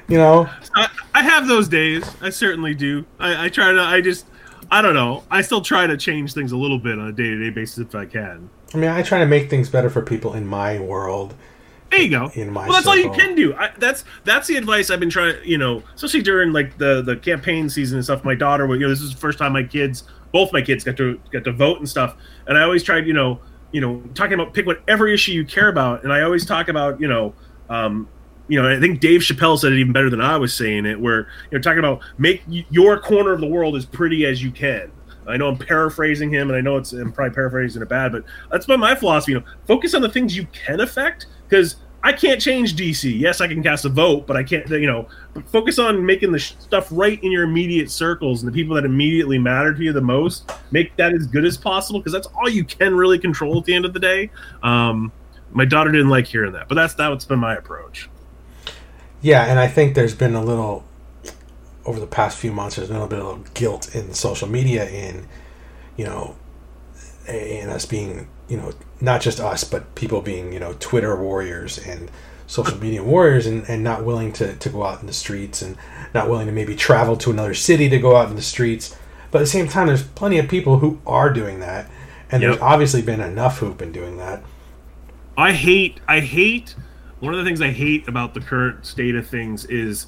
you 0.07 0.17
know, 0.17 0.49
I, 0.75 0.89
I 1.13 1.23
have 1.23 1.47
those 1.47 1.67
days. 1.67 2.03
I 2.21 2.29
certainly 2.29 2.73
do. 2.75 3.05
I, 3.19 3.45
I 3.45 3.49
try 3.49 3.71
to. 3.71 3.81
I 3.81 4.01
just. 4.01 4.25
I 4.71 4.81
don't 4.81 4.95
know. 4.95 5.23
I 5.29 5.41
still 5.41 5.61
try 5.61 5.85
to 5.85 5.97
change 5.97 6.33
things 6.33 6.51
a 6.51 6.57
little 6.57 6.79
bit 6.79 6.97
on 6.97 7.07
a 7.07 7.11
day 7.11 7.25
to 7.25 7.43
day 7.43 7.49
basis 7.49 7.79
if 7.79 7.93
I 7.93 8.05
can. 8.05 8.49
I 8.73 8.77
mean, 8.77 8.89
I 8.89 9.03
try 9.03 9.19
to 9.19 9.25
make 9.25 9.49
things 9.49 9.69
better 9.69 9.89
for 9.89 10.01
people 10.01 10.33
in 10.33 10.47
my 10.47 10.79
world. 10.79 11.35
There 11.91 12.01
you 12.01 12.09
go. 12.09 12.31
in 12.33 12.51
my 12.51 12.65
well, 12.65 12.73
that's 12.73 12.87
all 12.87 12.97
you 12.97 13.11
can 13.11 13.35
do. 13.35 13.53
I, 13.53 13.71
that's 13.77 14.03
that's 14.23 14.47
the 14.47 14.55
advice 14.55 14.89
I've 14.89 14.99
been 14.99 15.11
trying. 15.11 15.35
You 15.43 15.59
know, 15.59 15.83
especially 15.93 16.23
during 16.23 16.51
like 16.51 16.77
the 16.79 17.03
the 17.03 17.17
campaign 17.17 17.69
season 17.69 17.97
and 17.97 18.03
stuff. 18.03 18.23
My 18.23 18.33
daughter, 18.33 18.65
you 18.73 18.79
know, 18.79 18.89
this 18.89 19.01
is 19.01 19.13
the 19.13 19.19
first 19.19 19.37
time 19.37 19.53
my 19.53 19.61
kids, 19.61 20.05
both 20.31 20.51
my 20.51 20.61
kids, 20.61 20.83
got 20.83 20.97
to 20.97 21.19
got 21.31 21.43
to 21.43 21.51
vote 21.51 21.77
and 21.77 21.87
stuff. 21.87 22.15
And 22.47 22.57
I 22.57 22.63
always 22.63 22.81
tried, 22.81 23.05
you 23.05 23.13
know, 23.13 23.39
you 23.71 23.79
know, 23.79 24.01
talking 24.15 24.33
about 24.33 24.55
pick 24.55 24.65
whatever 24.65 25.07
issue 25.07 25.33
you 25.33 25.45
care 25.45 25.69
about. 25.69 26.03
And 26.03 26.11
I 26.11 26.21
always 26.21 26.47
talk 26.47 26.67
about, 26.67 26.99
you 26.99 27.07
know, 27.07 27.35
um, 27.69 28.07
you 28.53 28.61
know, 28.61 28.69
I 28.69 28.79
think 28.79 28.99
Dave 28.99 29.21
Chappelle 29.21 29.57
said 29.57 29.73
it 29.73 29.79
even 29.79 29.93
better 29.93 30.11
than 30.11 30.21
I 30.21 30.37
was 30.37 30.53
saying 30.53 30.85
it. 30.85 30.99
Where 30.99 31.21
you 31.49 31.57
know, 31.57 31.59
talking 31.59 31.79
about 31.79 32.03
make 32.19 32.43
your 32.47 32.99
corner 32.99 33.31
of 33.31 33.41
the 33.41 33.47
world 33.47 33.75
as 33.75 33.83
pretty 33.83 34.27
as 34.27 34.43
you 34.43 34.51
can. 34.51 34.91
I 35.27 35.37
know 35.37 35.47
I'm 35.47 35.57
paraphrasing 35.57 36.29
him, 36.29 36.49
and 36.49 36.57
I 36.57 36.61
know 36.61 36.77
it's 36.77 36.93
I'm 36.93 37.11
probably 37.11 37.33
paraphrasing 37.33 37.81
it 37.81 37.89
bad, 37.89 38.11
but 38.11 38.25
that's 38.51 38.67
been 38.67 38.79
my 38.79 38.93
philosophy. 38.93 39.31
You 39.31 39.39
know, 39.39 39.45
focus 39.65 39.95
on 39.95 40.03
the 40.03 40.09
things 40.09 40.37
you 40.37 40.45
can 40.53 40.81
affect 40.81 41.25
because 41.49 41.77
I 42.03 42.13
can't 42.13 42.39
change 42.39 42.75
DC. 42.75 43.19
Yes, 43.19 43.41
I 43.41 43.47
can 43.47 43.63
cast 43.63 43.85
a 43.85 43.89
vote, 43.89 44.27
but 44.27 44.37
I 44.37 44.43
can't. 44.43 44.69
You 44.69 44.85
know, 44.85 45.07
focus 45.47 45.79
on 45.79 46.05
making 46.05 46.31
the 46.31 46.39
stuff 46.39 46.89
right 46.91 47.21
in 47.23 47.31
your 47.31 47.45
immediate 47.45 47.89
circles 47.89 48.43
and 48.43 48.51
the 48.51 48.55
people 48.55 48.75
that 48.75 48.85
immediately 48.85 49.39
matter 49.39 49.73
to 49.73 49.81
you 49.81 49.93
the 49.93 50.01
most. 50.01 50.51
Make 50.69 50.95
that 50.97 51.11
as 51.13 51.25
good 51.25 51.45
as 51.45 51.57
possible 51.57 52.01
because 52.01 52.13
that's 52.13 52.27
all 52.27 52.47
you 52.47 52.65
can 52.65 52.93
really 52.93 53.17
control 53.17 53.57
at 53.57 53.65
the 53.65 53.73
end 53.73 53.85
of 53.85 53.93
the 53.93 53.99
day. 53.99 54.29
Um, 54.61 55.11
my 55.53 55.65
daughter 55.65 55.91
didn't 55.91 56.09
like 56.09 56.27
hearing 56.27 56.53
that, 56.53 56.67
but 56.67 56.75
that's 56.75 56.93
that's 56.93 57.25
been 57.25 57.39
my 57.39 57.55
approach. 57.55 58.09
Yeah, 59.23 59.45
and 59.45 59.57
I 59.57 59.67
think 59.67 59.95
there's 59.95 60.13
been 60.13 60.35
a 60.35 60.43
little 60.43 60.83
over 61.85 61.99
the 61.99 62.05
past 62.05 62.37
few 62.37 62.51
months. 62.51 62.75
There's 62.75 62.89
been 62.89 62.97
a 62.97 63.05
little 63.05 63.17
bit 63.17 63.25
of 63.25 63.53
guilt 63.55 63.95
in 63.95 64.13
social 64.13 64.47
media 64.47 64.87
in, 64.87 65.25
you 65.97 66.05
know, 66.05 66.35
in 67.27 67.69
us 67.69 67.85
being 67.85 68.27
you 68.49 68.57
know 68.57 68.71
not 68.99 69.21
just 69.21 69.39
us 69.39 69.63
but 69.63 69.95
people 69.95 70.21
being 70.21 70.51
you 70.51 70.59
know 70.59 70.75
twitter 70.79 71.15
warriors 71.15 71.77
and 71.77 72.11
social 72.47 72.77
media 72.77 73.03
warriors 73.03 73.47
and, 73.47 73.63
and 73.69 73.83
not 73.83 74.03
willing 74.03 74.33
to, 74.33 74.55
to 74.57 74.69
go 74.69 74.83
out 74.83 74.99
in 74.99 75.07
the 75.07 75.13
streets 75.13 75.61
and 75.61 75.77
not 76.13 76.29
willing 76.29 76.45
to 76.45 76.51
maybe 76.51 76.75
travel 76.75 77.15
to 77.15 77.31
another 77.31 77.53
city 77.53 77.87
to 77.89 77.97
go 77.97 78.15
out 78.15 78.29
in 78.29 78.35
the 78.35 78.41
streets 78.41 78.95
but 79.31 79.39
at 79.39 79.41
the 79.41 79.47
same 79.47 79.67
time 79.67 79.87
there's 79.87 80.03
plenty 80.03 80.37
of 80.37 80.47
people 80.49 80.79
who 80.79 80.99
are 81.07 81.31
doing 81.31 81.59
that 81.59 81.89
and 82.29 82.41
yep. 82.41 82.51
there's 82.51 82.61
obviously 82.61 83.01
been 83.01 83.21
enough 83.21 83.59
who've 83.59 83.77
been 83.77 83.93
doing 83.93 84.17
that 84.17 84.43
i 85.37 85.53
hate 85.53 85.99
i 86.07 86.19
hate 86.19 86.75
one 87.23 87.33
of 87.33 87.39
the 87.39 87.45
things 87.45 87.61
i 87.61 87.69
hate 87.69 88.07
about 88.07 88.33
the 88.33 88.39
current 88.39 88.85
state 88.85 89.15
of 89.15 89.27
things 89.27 89.65
is 89.65 90.07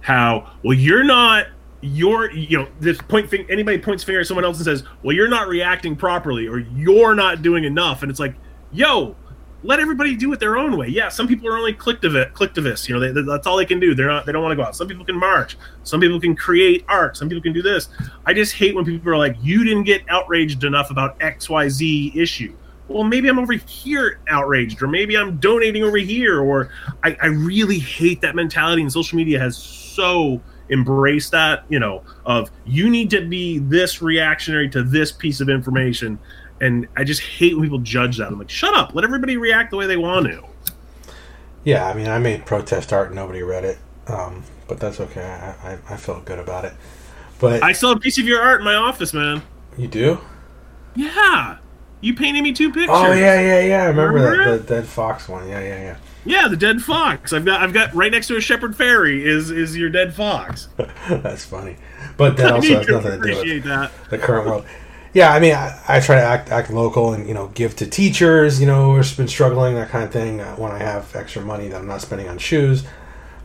how 0.00 0.52
well 0.62 0.76
you're 0.76 1.04
not 1.04 1.46
you're 1.80 2.30
you 2.32 2.58
know 2.58 2.68
this 2.80 2.98
point 3.02 3.28
thing 3.30 3.46
anybody 3.50 3.78
points 3.78 4.02
finger 4.02 4.20
at 4.20 4.26
someone 4.26 4.44
else 4.44 4.56
and 4.58 4.64
says 4.64 4.82
well 5.02 5.14
you're 5.14 5.28
not 5.28 5.48
reacting 5.48 5.94
properly 5.94 6.46
or 6.46 6.58
you're 6.58 7.14
not 7.14 7.42
doing 7.42 7.64
enough. 7.64 8.02
And 8.02 8.10
it's 8.10 8.20
like 8.20 8.34
yo 8.72 9.16
let 9.62 9.80
everybody 9.80 10.14
do 10.14 10.32
it 10.32 10.40
their 10.40 10.56
own 10.56 10.76
way. 10.76 10.88
Yeah 10.88 11.08
some 11.08 11.28
people 11.28 11.48
are 11.48 11.56
only 11.56 11.72
clicktivist 11.72 12.32
clicktivists 12.32 12.88
you 12.88 12.94
know 12.94 13.12
they, 13.12 13.22
that's 13.22 13.46
all 13.46 13.56
they 13.56 13.66
can 13.66 13.80
do. 13.80 13.94
They're 13.94 14.06
not 14.06 14.26
they 14.26 14.32
don't 14.32 14.42
want 14.42 14.52
to 14.52 14.56
go 14.56 14.62
out. 14.62 14.76
Some 14.76 14.88
people 14.88 15.04
can 15.04 15.18
march. 15.18 15.56
Some 15.82 16.00
people 16.00 16.20
can 16.20 16.34
create 16.34 16.84
art. 16.88 17.16
Some 17.16 17.28
people 17.28 17.42
can 17.42 17.52
do 17.52 17.62
this. 17.62 17.88
I 18.24 18.32
just 18.32 18.54
hate 18.54 18.74
when 18.74 18.84
people 18.84 19.10
are 19.10 19.16
like 19.16 19.36
you 19.42 19.64
didn't 19.64 19.84
get 19.84 20.02
outraged 20.08 20.64
enough 20.64 20.90
about 20.90 21.18
xyz 21.20 22.16
issue 22.16 22.56
well 22.88 23.04
maybe 23.04 23.28
i'm 23.28 23.38
over 23.38 23.52
here 23.52 24.20
outraged 24.28 24.82
or 24.82 24.88
maybe 24.88 25.16
i'm 25.16 25.36
donating 25.38 25.82
over 25.82 25.96
here 25.96 26.40
or 26.40 26.70
i, 27.02 27.16
I 27.20 27.26
really 27.26 27.78
hate 27.78 28.20
that 28.20 28.34
mentality 28.34 28.82
and 28.82 28.92
social 28.92 29.16
media 29.16 29.38
has 29.38 29.56
so 29.56 30.40
embraced 30.70 31.30
that, 31.32 31.64
you 31.68 31.78
know, 31.78 32.02
of 32.24 32.50
you 32.64 32.90
need 32.90 33.10
to 33.10 33.26
be 33.26 33.58
this 33.58 34.02
reactionary 34.02 34.68
to 34.70 34.82
this 34.82 35.12
piece 35.12 35.40
of 35.40 35.48
information. 35.48 36.18
And 36.60 36.88
I 36.96 37.04
just 37.04 37.20
hate 37.20 37.54
when 37.54 37.64
people 37.64 37.78
judge 37.78 38.18
that. 38.18 38.28
I'm 38.28 38.38
like, 38.38 38.50
shut 38.50 38.74
up, 38.74 38.94
let 38.94 39.04
everybody 39.04 39.36
react 39.36 39.70
the 39.70 39.76
way 39.76 39.86
they 39.86 39.96
want 39.96 40.26
to. 40.26 40.42
Yeah, 41.64 41.86
I 41.86 41.94
mean, 41.94 42.08
I 42.08 42.18
made 42.18 42.46
protest 42.46 42.92
art, 42.92 43.12
nobody 43.12 43.42
read 43.42 43.64
it, 43.64 43.78
um, 44.06 44.44
but 44.68 44.78
that's 44.78 45.00
okay. 45.00 45.24
I, 45.24 45.72
I, 45.72 45.78
I 45.90 45.96
felt 45.96 46.24
good 46.24 46.38
about 46.38 46.64
it. 46.64 46.74
But 47.38 47.62
I 47.62 47.72
still 47.72 47.90
have 47.90 47.98
a 47.98 48.00
piece 48.00 48.18
of 48.18 48.24
your 48.24 48.40
art 48.40 48.60
in 48.60 48.64
my 48.64 48.76
office, 48.76 49.12
man. 49.12 49.42
You 49.76 49.88
do? 49.88 50.18
Yeah. 50.94 51.58
You 52.00 52.14
painted 52.14 52.42
me 52.42 52.52
two 52.52 52.72
pictures. 52.72 52.90
Oh 52.90 53.12
yeah, 53.12 53.40
yeah, 53.40 53.60
yeah. 53.60 53.82
I 53.82 53.86
remember, 53.86 54.14
remember? 54.14 54.56
that 54.56 54.66
the 54.66 54.74
dead 54.74 54.86
fox 54.86 55.28
one. 55.28 55.48
Yeah, 55.48 55.60
yeah, 55.60 55.80
yeah. 55.80 55.96
Yeah, 56.24 56.48
the 56.48 56.56
dead 56.56 56.82
fox. 56.82 57.32
I've 57.32 57.44
got 57.44 57.62
I've 57.62 57.72
got 57.72 57.94
right 57.94 58.10
next 58.10 58.26
to 58.28 58.36
a 58.36 58.40
Shepard 58.40 58.76
Fairey 58.76 59.24
is 59.24 59.50
is 59.50 59.76
your 59.76 59.88
dead 59.88 60.14
fox. 60.14 60.68
That's 61.08 61.44
funny, 61.44 61.76
but 62.16 62.36
that 62.36 62.52
also 62.54 62.78
has 62.78 62.88
nothing 62.88 63.22
to 63.22 63.44
do 63.44 63.54
with 63.54 63.64
that. 63.64 63.90
the 64.10 64.18
current 64.18 64.46
world. 64.46 64.66
Yeah, 65.14 65.32
I 65.32 65.40
mean, 65.40 65.54
I, 65.54 65.80
I, 65.88 66.00
try 66.00 66.16
to 66.16 66.22
act 66.22 66.50
act 66.50 66.70
local 66.70 67.14
and 67.14 67.26
you 67.26 67.32
know 67.32 67.48
give 67.54 67.74
to 67.76 67.86
teachers, 67.86 68.60
you 68.60 68.66
know, 68.66 68.94
who've 68.94 69.16
been 69.16 69.28
struggling 69.28 69.74
that 69.76 69.88
kind 69.88 70.04
of 70.04 70.12
thing. 70.12 70.40
Uh, 70.40 70.54
when 70.56 70.72
I 70.72 70.78
have 70.78 71.14
extra 71.16 71.40
money 71.40 71.68
that 71.68 71.76
I'm 71.78 71.86
not 71.86 72.02
spending 72.02 72.28
on 72.28 72.36
shoes, 72.36 72.84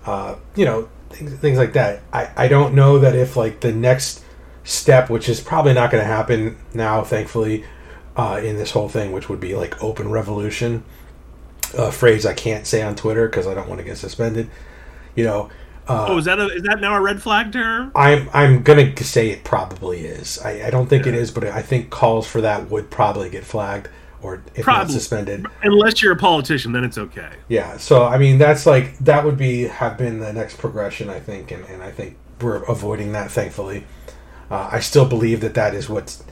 uh, 0.06 0.36
you 0.56 0.66
know, 0.66 0.90
things, 1.12 1.34
things 1.36 1.58
like 1.58 1.72
that. 1.74 2.02
I 2.12 2.30
I 2.36 2.48
don't 2.50 2.74
know 2.74 3.00
that 3.00 3.16
if 3.16 3.38
like 3.38 3.62
the 3.62 3.72
next 3.72 4.22
step, 4.66 5.10
which 5.10 5.30
is 5.30 5.40
probably 5.40 5.74
not 5.74 5.92
going 5.92 6.04
to 6.04 6.08
happen 6.08 6.58
now, 6.74 7.04
thankfully, 7.04 7.64
uh, 8.16 8.42
in 8.44 8.58
this 8.58 8.72
whole 8.72 8.90
thing, 8.90 9.12
which 9.12 9.30
would 9.30 9.40
be 9.40 9.56
like 9.56 9.82
open 9.84 10.10
revolution 10.10 10.84
a 11.78 11.92
phrase 11.92 12.26
I 12.26 12.34
can't 12.34 12.68
say 12.68 12.82
on 12.82 12.96
Twitter 12.96 13.28
because 13.28 13.48
I 13.48 13.54
don't 13.54 13.68
want 13.68 13.80
to 13.80 13.86
get 13.86 13.98
suspended. 13.98 14.50
You 15.16 15.26
know. 15.26 15.50
Uh, 15.88 16.06
oh, 16.10 16.18
is 16.18 16.26
that 16.26 16.40
a, 16.40 16.48
is 16.48 16.64
that 16.64 16.80
now 16.80 16.96
a 16.96 17.02
red 17.02 17.22
flag 17.22 17.52
term? 17.52 17.92
I'm 17.96 18.30
I'm 18.34 18.62
gonna 18.62 18.96
say 18.98 19.30
it 19.32 19.44
probably 19.44 20.02
is. 20.02 20.40
I, 20.40 20.68
I 20.68 20.70
don't 20.70 20.88
think 20.88 21.06
yeah. 21.06 21.14
it 21.14 21.16
is, 21.16 21.32
but 21.32 21.44
I 21.44 21.62
think 21.62 21.90
calls 21.90 22.28
for 22.28 22.42
that 22.42 22.70
would 22.70 22.90
probably 22.90 23.30
get 23.30 23.44
flagged 23.44 23.90
or 24.22 24.44
if 24.54 24.64
probably. 24.64 24.84
not 24.84 24.92
suspended. 24.92 25.46
Unless 25.64 26.04
you're 26.04 26.14
a 26.14 26.18
politician, 26.18 26.72
then 26.72 26.84
it's 26.84 26.98
okay. 26.98 27.32
Yeah. 27.48 27.78
So 27.78 28.06
I 28.06 28.18
mean, 28.18 28.38
that's 28.38 28.66
like 28.66 28.98
that 29.00 29.26
would 29.26 29.38
be 29.38 29.64
have 29.64 29.98
been 29.98 30.20
the 30.20 30.32
next 30.32 30.60
progression, 30.60 31.10
I 31.10 31.20
think, 31.20 31.52
and, 31.52 31.66
and 31.66 31.82
I 31.82 31.92
think 31.92 32.16
we're 32.40 32.64
avoiding 32.64 33.12
that, 33.14 33.32
thankfully. 33.32 33.86
Uh, 34.50 34.70
I 34.72 34.82
still 34.82 35.06
believe 35.06 35.42
that 35.42 35.56
that 35.56 35.74
is 35.74 35.90
what's 35.90 36.24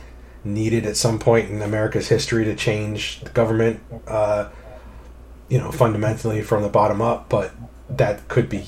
needed 0.43 0.85
at 0.85 0.97
some 0.97 1.19
point 1.19 1.49
in 1.49 1.61
America's 1.61 2.07
history 2.07 2.45
to 2.45 2.55
change 2.55 3.21
the 3.21 3.29
government. 3.29 3.81
Uh, 4.07 4.49
you 5.49 5.57
know, 5.57 5.71
fundamentally 5.71 6.41
from 6.41 6.61
the 6.61 6.69
bottom 6.69 7.01
up, 7.01 7.27
but 7.27 7.51
that 7.89 8.27
could 8.27 8.47
be 8.47 8.63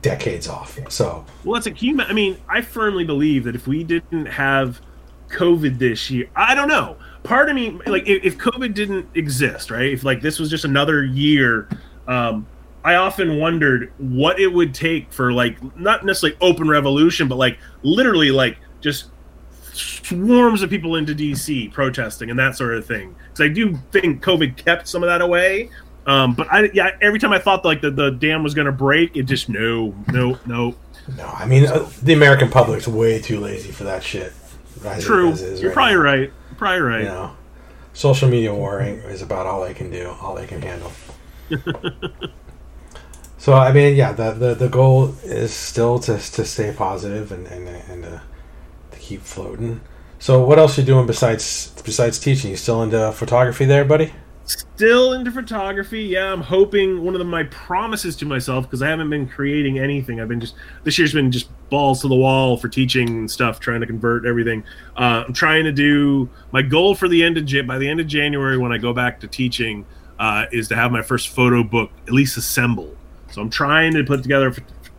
decades 0.00 0.48
off. 0.48 0.78
So, 0.88 1.24
well, 1.44 1.56
it's 1.56 1.66
a 1.66 1.70
human. 1.70 2.06
I 2.06 2.14
mean, 2.14 2.38
I 2.48 2.62
firmly 2.62 3.04
believe 3.04 3.44
that 3.44 3.54
if 3.54 3.66
we 3.66 3.84
didn't 3.84 4.26
have 4.26 4.80
COVID 5.28 5.78
this 5.78 6.10
year, 6.10 6.28
I 6.34 6.54
don't 6.54 6.68
know. 6.68 6.96
Part 7.22 7.48
of 7.48 7.54
me, 7.54 7.78
like, 7.86 8.08
if, 8.08 8.24
if 8.24 8.38
COVID 8.38 8.74
didn't 8.74 9.08
exist, 9.14 9.70
right? 9.70 9.92
If 9.92 10.04
like 10.04 10.22
this 10.22 10.38
was 10.38 10.50
just 10.50 10.64
another 10.64 11.04
year, 11.04 11.68
um, 12.08 12.46
I 12.84 12.96
often 12.96 13.38
wondered 13.38 13.92
what 13.98 14.40
it 14.40 14.48
would 14.48 14.74
take 14.74 15.12
for 15.12 15.32
like 15.32 15.62
not 15.76 16.04
necessarily 16.04 16.36
open 16.40 16.68
revolution, 16.68 17.28
but 17.28 17.36
like 17.36 17.58
literally 17.82 18.30
like 18.30 18.56
just 18.80 19.11
swarms 19.72 20.62
of 20.62 20.70
people 20.70 20.96
into 20.96 21.14
DC 21.14 21.72
protesting 21.72 22.30
and 22.30 22.38
that 22.38 22.56
sort 22.56 22.74
of 22.74 22.86
thing. 22.86 23.14
Because 23.28 23.50
I 23.50 23.52
do 23.52 23.76
think 23.90 24.22
COVID 24.22 24.56
kept 24.56 24.88
some 24.88 25.02
of 25.02 25.08
that 25.08 25.20
away, 25.20 25.70
um, 26.06 26.34
but 26.34 26.52
I 26.52 26.70
yeah, 26.74 26.90
every 27.00 27.18
time 27.18 27.32
I 27.32 27.38
thought 27.38 27.64
like 27.64 27.80
the, 27.80 27.90
the 27.90 28.10
dam 28.10 28.42
was 28.42 28.54
gonna 28.54 28.72
break, 28.72 29.16
it 29.16 29.24
just 29.24 29.48
no, 29.48 29.94
no, 30.12 30.38
no. 30.46 30.74
No, 31.16 31.26
I 31.26 31.46
mean 31.46 31.66
uh, 31.66 31.88
the 32.02 32.12
American 32.12 32.50
public's 32.50 32.88
way 32.88 33.20
too 33.20 33.40
lazy 33.40 33.70
for 33.70 33.84
that 33.84 34.02
shit. 34.02 34.32
True, 35.00 35.34
you're 35.34 35.68
right 35.68 35.74
probably 35.74 35.94
now. 35.94 36.00
right. 36.00 36.32
probably 36.56 36.80
right. 36.80 37.02
You 37.02 37.08
know, 37.08 37.36
social 37.92 38.28
media 38.28 38.52
warring 38.52 38.98
is 38.98 39.22
about 39.22 39.46
all 39.46 39.62
they 39.62 39.74
can 39.74 39.90
do, 39.90 40.14
all 40.20 40.34
they 40.34 40.46
can 40.46 40.60
handle. 40.60 40.92
so 43.38 43.54
I 43.54 43.72
mean, 43.72 43.94
yeah, 43.94 44.12
the, 44.12 44.32
the 44.32 44.54
the 44.54 44.68
goal 44.68 45.14
is 45.22 45.52
still 45.52 46.00
to 46.00 46.14
to 46.18 46.44
stay 46.44 46.74
positive 46.76 47.30
and 47.30 47.46
and 47.46 47.68
and 47.68 48.02
to, 48.04 48.10
to 48.10 48.22
keep 49.02 49.22
floating. 49.22 49.80
So 50.18 50.44
what 50.44 50.58
else 50.58 50.78
you 50.78 50.84
doing 50.84 51.06
besides 51.06 51.72
besides 51.84 52.18
teaching? 52.18 52.50
You 52.50 52.56
still 52.56 52.82
into 52.82 53.10
photography 53.12 53.64
there, 53.64 53.84
buddy? 53.84 54.12
Still 54.44 55.12
into 55.12 55.30
photography. 55.30 56.02
Yeah, 56.02 56.32
I'm 56.32 56.40
hoping 56.40 57.04
one 57.04 57.14
of 57.14 57.18
the, 57.18 57.24
my 57.24 57.44
promises 57.44 58.16
to 58.16 58.24
myself 58.24 58.64
because 58.64 58.82
I 58.82 58.88
haven't 58.88 59.10
been 59.10 59.28
creating 59.28 59.78
anything. 59.78 60.20
I've 60.20 60.28
been 60.28 60.40
just 60.40 60.54
this 60.84 60.98
year's 60.98 61.12
been 61.12 61.30
just 61.30 61.48
balls 61.70 62.02
to 62.02 62.08
the 62.08 62.14
wall 62.14 62.56
for 62.56 62.68
teaching 62.68 63.08
and 63.08 63.30
stuff, 63.30 63.60
trying 63.60 63.80
to 63.80 63.86
convert 63.86 64.26
everything. 64.26 64.64
Uh, 64.96 65.24
I'm 65.26 65.32
trying 65.32 65.64
to 65.64 65.72
do 65.72 66.28
my 66.52 66.62
goal 66.62 66.94
for 66.94 67.08
the 67.08 67.22
end 67.22 67.36
of 67.36 67.66
by 67.66 67.78
the 67.78 67.88
end 67.88 68.00
of 68.00 68.06
January 68.06 68.58
when 68.58 68.72
I 68.72 68.78
go 68.78 68.92
back 68.92 69.20
to 69.20 69.26
teaching 69.26 69.84
uh, 70.18 70.46
is 70.52 70.68
to 70.68 70.76
have 70.76 70.92
my 70.92 71.02
first 71.02 71.28
photo 71.30 71.62
book 71.64 71.90
at 72.06 72.12
least 72.12 72.36
assembled. 72.36 72.96
So 73.30 73.40
I'm 73.40 73.50
trying 73.50 73.94
to 73.94 74.04
put 74.04 74.22
together 74.22 74.48
a 74.48 74.54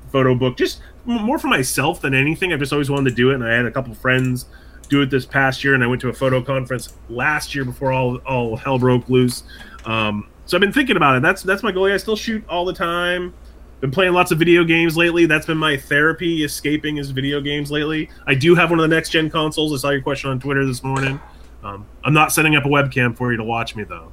photo 0.10 0.36
book 0.36 0.57
just 0.57 0.81
more 1.05 1.38
for 1.38 1.48
myself 1.48 2.01
than 2.01 2.13
anything. 2.13 2.53
I've 2.53 2.60
just 2.60 2.74
always 2.74 2.89
wanted 2.89 3.10
to 3.10 3.15
do 3.15 3.31
it, 3.31 3.36
and 3.36 3.43
I 3.43 3.53
had 3.53 3.65
a 3.65 3.72
couple 3.72 3.93
friends 3.93 4.45
do 4.89 5.01
it 5.01 5.10
this 5.10 5.25
past 5.25 5.63
year, 5.63 5.74
and 5.74 5.83
I 5.83 5.88
went 5.88 6.01
to 6.01 6.10
a 6.10 6.13
photo 6.13 6.41
conference 6.41 6.93
last 7.10 7.55
year 7.55 7.65
before 7.65 7.91
all 7.91 8.17
all 8.17 8.55
hell 8.55 8.79
broke 8.79 9.10
loose. 9.10 9.43
Um, 9.86 10.29
so 10.45 10.57
I've 10.57 10.62
been 10.62 10.74
thinking 10.74 10.98
about 10.98 11.17
it. 11.17 11.22
That's 11.22 11.43
that's 11.43 11.63
my 11.63 11.72
goal. 11.72 11.91
I 11.91 11.98
still 11.98 12.15
shoot 12.15 12.43
all 12.48 12.65
the 12.65 12.74
time. 12.74 13.33
Been 13.81 13.91
playing 13.91 14.13
lots 14.13 14.31
of 14.31 14.39
video 14.39 14.63
games 14.63 14.95
lately. 14.95 15.25
That's 15.25 15.45
been 15.45 15.57
my 15.57 15.75
therapy, 15.75 16.45
escaping 16.45 16.98
is 16.98 17.12
video 17.12 17.41
games 17.41 17.69
lately. 17.69 18.10
I 18.25 18.33
do 18.33 18.55
have 18.55 18.69
one 18.69 18.79
of 18.79 18.89
the 18.89 18.95
next 18.95 19.10
gen 19.10 19.29
consoles. 19.29 19.74
I 19.74 19.77
saw 19.77 19.89
your 19.89 20.01
question 20.01 20.29
on 20.29 20.39
Twitter 20.39 20.65
this 20.65 20.83
morning. 20.83 21.19
Um, 21.63 21.86
I'm 22.03 22.13
not 22.13 22.31
setting 22.31 22.55
up 22.55 22.65
a 22.65 22.69
webcam 22.69 23.15
for 23.15 23.31
you 23.31 23.38
to 23.38 23.43
watch 23.43 23.75
me 23.75 23.83
though. 23.83 24.12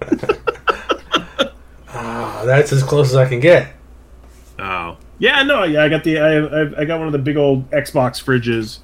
Ah, 1.96 2.42
that's 2.44 2.72
as 2.72 2.82
close 2.82 3.10
as 3.10 3.14
I 3.14 3.28
can 3.28 3.38
get. 3.38 3.72
Oh 4.58 4.96
yeah, 5.24 5.42
no, 5.42 5.64
yeah. 5.64 5.82
I 5.82 5.88
got 5.88 6.04
the 6.04 6.18
I 6.18 6.80
I 6.80 6.84
got 6.84 6.98
one 6.98 7.06
of 7.06 7.12
the 7.12 7.18
big 7.18 7.36
old 7.36 7.70
Xbox 7.70 8.22
fridges 8.22 8.80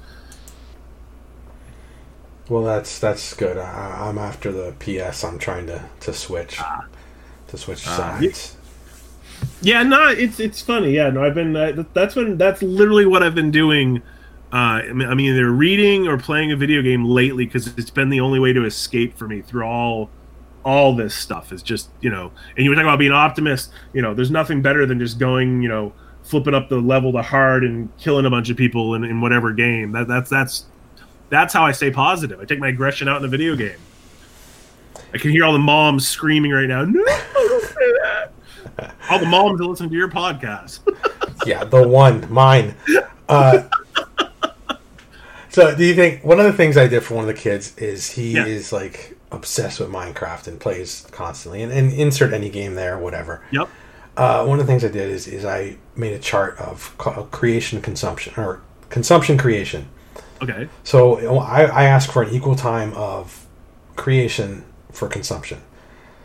well, 2.51 2.63
that's 2.63 2.99
that's 2.99 3.33
good. 3.33 3.57
I, 3.57 4.09
am 4.09 4.17
after 4.17 4.51
the 4.51 4.73
PS. 4.73 5.23
I'm 5.23 5.39
trying 5.39 5.67
to 5.67 5.85
to 6.01 6.13
switch 6.13 6.59
ah. 6.59 6.85
to 7.47 7.57
switch 7.57 7.87
ah. 7.87 7.95
sides. 7.95 8.57
Yeah, 9.61 9.83
no, 9.83 10.09
it's 10.09 10.37
it's 10.37 10.61
funny. 10.61 10.91
Yeah, 10.91 11.11
no, 11.11 11.23
I've 11.23 11.33
been 11.33 11.55
uh, 11.55 11.85
that's 11.93 12.13
been 12.13 12.37
that's 12.37 12.61
literally 12.61 13.05
what 13.05 13.23
I've 13.23 13.35
been 13.35 13.51
doing. 13.51 14.01
Uh, 14.51 14.83
I 14.83 14.91
mean, 14.91 15.07
I'm 15.07 15.21
either 15.21 15.49
reading 15.49 16.09
or 16.09 16.17
playing 16.17 16.51
a 16.51 16.57
video 16.57 16.81
game 16.81 17.05
lately 17.05 17.45
because 17.45 17.67
it's 17.67 17.89
been 17.89 18.09
the 18.09 18.19
only 18.19 18.37
way 18.37 18.51
to 18.51 18.65
escape 18.65 19.17
for 19.17 19.29
me 19.29 19.41
through 19.41 19.63
all 19.63 20.09
all 20.65 20.93
this 20.93 21.15
stuff 21.15 21.53
is 21.53 21.63
just 21.63 21.89
you 22.01 22.09
know 22.09 22.31
and 22.55 22.65
you 22.65 22.69
were 22.69 22.75
talking 22.75 22.87
about 22.87 22.99
being 22.99 23.11
an 23.11 23.17
optimist 23.17 23.71
you 23.93 24.01
know 24.01 24.13
there's 24.13 24.29
nothing 24.29 24.61
better 24.61 24.85
than 24.85 24.99
just 24.99 25.17
going 25.17 25.63
you 25.63 25.69
know 25.69 25.91
flipping 26.23 26.53
up 26.53 26.69
the 26.69 26.77
level 26.77 27.11
to 27.11 27.21
hard 27.21 27.63
and 27.63 27.89
killing 27.97 28.25
a 28.25 28.29
bunch 28.29 28.49
of 28.49 28.57
people 28.57 28.95
in, 28.95 29.03
in 29.03 29.21
whatever 29.21 29.51
game 29.51 29.91
that, 29.91 30.07
that's 30.07 30.29
that's 30.29 30.65
that's 31.29 31.53
how 31.53 31.65
i 31.65 31.71
stay 31.71 31.91
positive 31.91 32.39
i 32.39 32.45
take 32.45 32.59
my 32.59 32.69
aggression 32.69 33.07
out 33.07 33.17
in 33.17 33.21
the 33.21 33.27
video 33.27 33.55
game 33.55 33.77
i 35.13 35.17
can 35.17 35.31
hear 35.31 35.43
all 35.43 35.53
the 35.53 35.59
moms 35.59 36.07
screaming 36.07 36.51
right 36.51 36.67
now 36.67 36.83
no 36.83 37.03
don't 37.33 37.63
say 37.63 37.91
that 38.03 38.33
all 39.09 39.19
the 39.19 39.25
moms 39.25 39.59
that 39.59 39.65
listen 39.65 39.89
to 39.89 39.95
your 39.95 40.09
podcast 40.09 40.79
yeah 41.45 41.63
the 41.63 41.87
one 41.87 42.31
mine 42.31 42.75
uh, 43.29 43.63
so 45.49 45.75
do 45.75 45.83
you 45.83 45.95
think 45.95 46.23
one 46.23 46.39
of 46.39 46.45
the 46.45 46.53
things 46.53 46.77
i 46.77 46.87
did 46.87 47.03
for 47.03 47.15
one 47.15 47.27
of 47.27 47.27
the 47.27 47.41
kids 47.41 47.75
is 47.77 48.11
he 48.11 48.33
yeah. 48.33 48.45
is 48.45 48.71
like 48.71 49.17
obsessed 49.31 49.79
with 49.79 49.89
Minecraft 49.89 50.47
and 50.47 50.59
plays 50.59 51.07
constantly, 51.11 51.61
and, 51.61 51.71
and 51.71 51.91
insert 51.93 52.33
any 52.33 52.49
game 52.49 52.75
there, 52.75 52.97
whatever. 52.97 53.41
Yep. 53.51 53.69
Uh, 54.17 54.45
one 54.45 54.59
of 54.59 54.65
the 54.65 54.71
things 54.71 54.83
I 54.83 54.89
did 54.89 55.09
is 55.09 55.27
is 55.27 55.45
I 55.45 55.77
made 55.95 56.13
a 56.13 56.19
chart 56.19 56.57
of 56.59 56.97
creation 57.31 57.81
consumption 57.81 58.33
or 58.37 58.61
consumption 58.89 59.37
creation. 59.37 59.87
Okay. 60.41 60.67
So 60.83 61.37
I, 61.39 61.63
I 61.63 61.83
ask 61.83 62.11
for 62.11 62.23
an 62.23 62.33
equal 62.33 62.55
time 62.55 62.93
of 62.93 63.47
creation 63.95 64.63
for 64.91 65.07
consumption. 65.07 65.61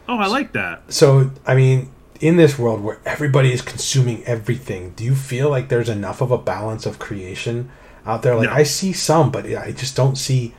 Oh, 0.09 0.19
I 0.19 0.27
like 0.27 0.53
that. 0.53 0.93
So 0.93 1.31
I 1.47 1.55
mean, 1.55 1.91
in 2.21 2.37
this 2.37 2.59
world 2.59 2.83
where 2.83 2.99
everybody 3.05 3.53
is 3.53 3.63
consuming 3.63 4.25
everything, 4.25 4.91
do 4.91 5.05
you 5.05 5.15
feel 5.15 5.51
like 5.51 5.69
there's 5.69 5.89
enough 5.89 6.21
of 6.21 6.31
a 6.31 6.39
balance 6.39 6.87
of 6.87 6.99
creation 6.99 7.71
out 8.05 8.23
there? 8.23 8.35
Like 8.35 8.49
no. 8.49 8.55
I 8.55 8.63
see 8.63 8.93
some, 8.93 9.31
but 9.31 9.47
I 9.47 9.73
just 9.73 9.95
don't 9.95 10.17
see 10.17 10.55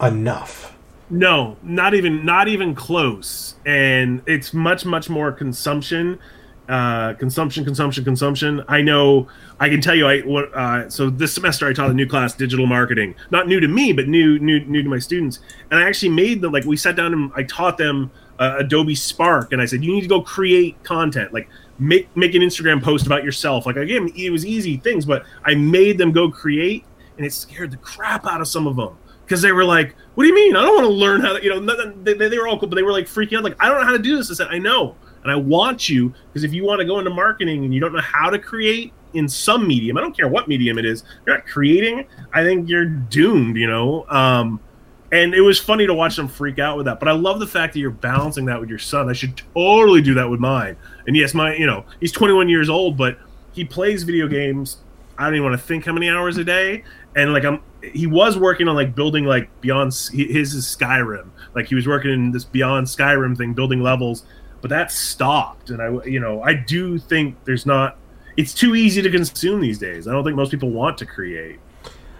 enough. 0.00 0.76
No, 1.08 1.56
not 1.62 1.94
even 1.94 2.24
not 2.24 2.48
even 2.48 2.74
close. 2.74 3.56
And 3.66 4.22
it's 4.26 4.54
much 4.54 4.84
much 4.84 5.08
more 5.10 5.32
consumption, 5.32 6.20
uh, 6.70 7.14
consumption, 7.14 7.64
consumption, 7.64 8.04
consumption. 8.04 8.62
I 8.68 8.80
know. 8.80 9.26
I 9.58 9.68
can 9.68 9.80
tell 9.80 9.94
you. 9.94 10.06
I 10.06 10.20
what. 10.20 10.54
Uh, 10.54 10.88
so 10.88 11.10
this 11.10 11.34
semester 11.34 11.66
I 11.66 11.72
taught 11.72 11.90
a 11.90 11.94
new 11.94 12.06
class, 12.06 12.32
digital 12.34 12.66
marketing. 12.66 13.16
Not 13.30 13.48
new 13.48 13.58
to 13.58 13.66
me, 13.68 13.92
but 13.92 14.06
new 14.06 14.38
new 14.38 14.60
new 14.60 14.82
to 14.82 14.88
my 14.88 15.00
students. 15.00 15.40
And 15.70 15.80
I 15.80 15.88
actually 15.88 16.10
made 16.10 16.40
the 16.40 16.48
like 16.48 16.64
we 16.64 16.76
sat 16.76 16.94
down 16.94 17.12
and 17.12 17.32
I 17.34 17.42
taught 17.42 17.76
them 17.76 18.12
uh, 18.38 18.56
Adobe 18.58 18.94
Spark, 18.94 19.52
and 19.52 19.60
I 19.60 19.66
said 19.66 19.84
you 19.84 19.92
need 19.92 20.02
to 20.02 20.08
go 20.08 20.22
create 20.22 20.82
content 20.84 21.32
like 21.32 21.48
make 21.80 22.14
make 22.16 22.34
an 22.36 22.42
Instagram 22.42 22.80
post 22.80 23.04
about 23.04 23.24
yourself. 23.24 23.66
Like 23.66 23.76
again, 23.76 24.10
it 24.14 24.30
was 24.30 24.46
easy 24.46 24.76
things, 24.76 25.04
but 25.04 25.24
I 25.44 25.56
made 25.56 25.98
them 25.98 26.12
go 26.12 26.30
create, 26.30 26.84
and 27.16 27.26
it 27.26 27.32
scared 27.32 27.72
the 27.72 27.78
crap 27.78 28.26
out 28.26 28.40
of 28.40 28.46
some 28.46 28.68
of 28.68 28.76
them 28.76 28.96
because 29.24 29.42
they 29.42 29.50
were 29.52 29.64
like, 29.64 29.96
"What 30.14 30.24
do 30.24 30.28
you 30.28 30.34
mean? 30.34 30.54
I 30.54 30.62
don't 30.62 30.74
want 30.76 30.86
to 30.86 30.92
learn 30.92 31.20
how 31.20 31.32
to." 31.32 31.42
You 31.42 31.60
know, 31.60 31.92
they, 32.02 32.14
they 32.14 32.38
were 32.38 32.46
all 32.46 32.58
cool, 32.60 32.68
but 32.68 32.76
they 32.76 32.82
were 32.82 32.92
like 32.92 33.06
freaking 33.06 33.38
out, 33.38 33.44
like, 33.44 33.56
"I 33.58 33.68
don't 33.68 33.80
know 33.80 33.86
how 33.86 33.92
to 33.92 33.98
do 33.98 34.16
this." 34.16 34.30
I 34.30 34.34
said, 34.34 34.48
"I 34.50 34.58
know, 34.58 34.94
and 35.22 35.30
I 35.30 35.36
want 35.36 35.88
you 35.88 36.14
because 36.28 36.44
if 36.44 36.52
you 36.52 36.64
want 36.64 36.80
to 36.80 36.86
go 36.86 36.98
into 36.98 37.10
marketing 37.10 37.64
and 37.64 37.74
you 37.74 37.80
don't 37.80 37.92
know 37.92 38.00
how 38.00 38.30
to 38.30 38.38
create 38.38 38.92
in 39.12 39.28
some 39.28 39.66
medium, 39.66 39.96
I 39.96 40.00
don't 40.00 40.16
care 40.16 40.28
what 40.28 40.48
medium 40.48 40.78
it 40.78 40.84
is, 40.84 41.04
you're 41.26 41.36
not 41.36 41.46
creating. 41.46 42.06
I 42.32 42.42
think 42.44 42.68
you're 42.68 42.86
doomed." 42.86 43.56
You 43.56 43.68
know. 43.68 44.06
Um, 44.08 44.60
and 45.12 45.34
it 45.34 45.40
was 45.40 45.58
funny 45.58 45.86
to 45.86 45.94
watch 45.94 46.16
them 46.16 46.28
freak 46.28 46.58
out 46.58 46.76
with 46.76 46.86
that. 46.86 47.00
But 47.00 47.08
I 47.08 47.12
love 47.12 47.40
the 47.40 47.46
fact 47.46 47.72
that 47.72 47.80
you're 47.80 47.90
balancing 47.90 48.44
that 48.46 48.60
with 48.60 48.68
your 48.68 48.78
son. 48.78 49.08
I 49.08 49.12
should 49.12 49.36
totally 49.54 50.00
do 50.02 50.14
that 50.14 50.30
with 50.30 50.38
mine. 50.38 50.76
And 51.06 51.16
yes, 51.16 51.34
my 51.34 51.54
you 51.54 51.66
know 51.66 51.84
he's 52.00 52.12
21 52.12 52.48
years 52.48 52.68
old, 52.68 52.96
but 52.96 53.18
he 53.52 53.64
plays 53.64 54.04
video 54.04 54.28
games. 54.28 54.78
I 55.18 55.24
don't 55.24 55.34
even 55.34 55.50
want 55.50 55.60
to 55.60 55.66
think 55.66 55.84
how 55.84 55.92
many 55.92 56.08
hours 56.08 56.38
a 56.38 56.44
day. 56.44 56.84
And 57.16 57.32
like 57.32 57.44
I'm 57.44 57.60
he 57.82 58.06
was 58.06 58.38
working 58.38 58.68
on 58.68 58.74
like 58.74 58.94
building 58.94 59.24
like 59.24 59.48
beyond 59.60 59.92
his 59.92 60.54
is 60.54 60.64
Skyrim. 60.64 61.30
Like 61.54 61.66
he 61.66 61.74
was 61.74 61.86
working 61.86 62.12
in 62.12 62.30
this 62.30 62.44
beyond 62.44 62.86
Skyrim 62.86 63.36
thing, 63.36 63.54
building 63.54 63.82
levels, 63.82 64.24
but 64.60 64.70
that 64.70 64.92
stopped. 64.92 65.70
And 65.70 65.80
I, 65.80 66.04
you 66.04 66.20
know, 66.20 66.42
I 66.42 66.54
do 66.54 66.98
think 66.98 67.36
there's 67.44 67.66
not. 67.66 67.96
It's 68.36 68.54
too 68.54 68.74
easy 68.74 69.02
to 69.02 69.10
consume 69.10 69.60
these 69.60 69.78
days. 69.78 70.06
I 70.06 70.12
don't 70.12 70.24
think 70.24 70.36
most 70.36 70.50
people 70.50 70.70
want 70.70 70.96
to 70.98 71.06
create, 71.06 71.58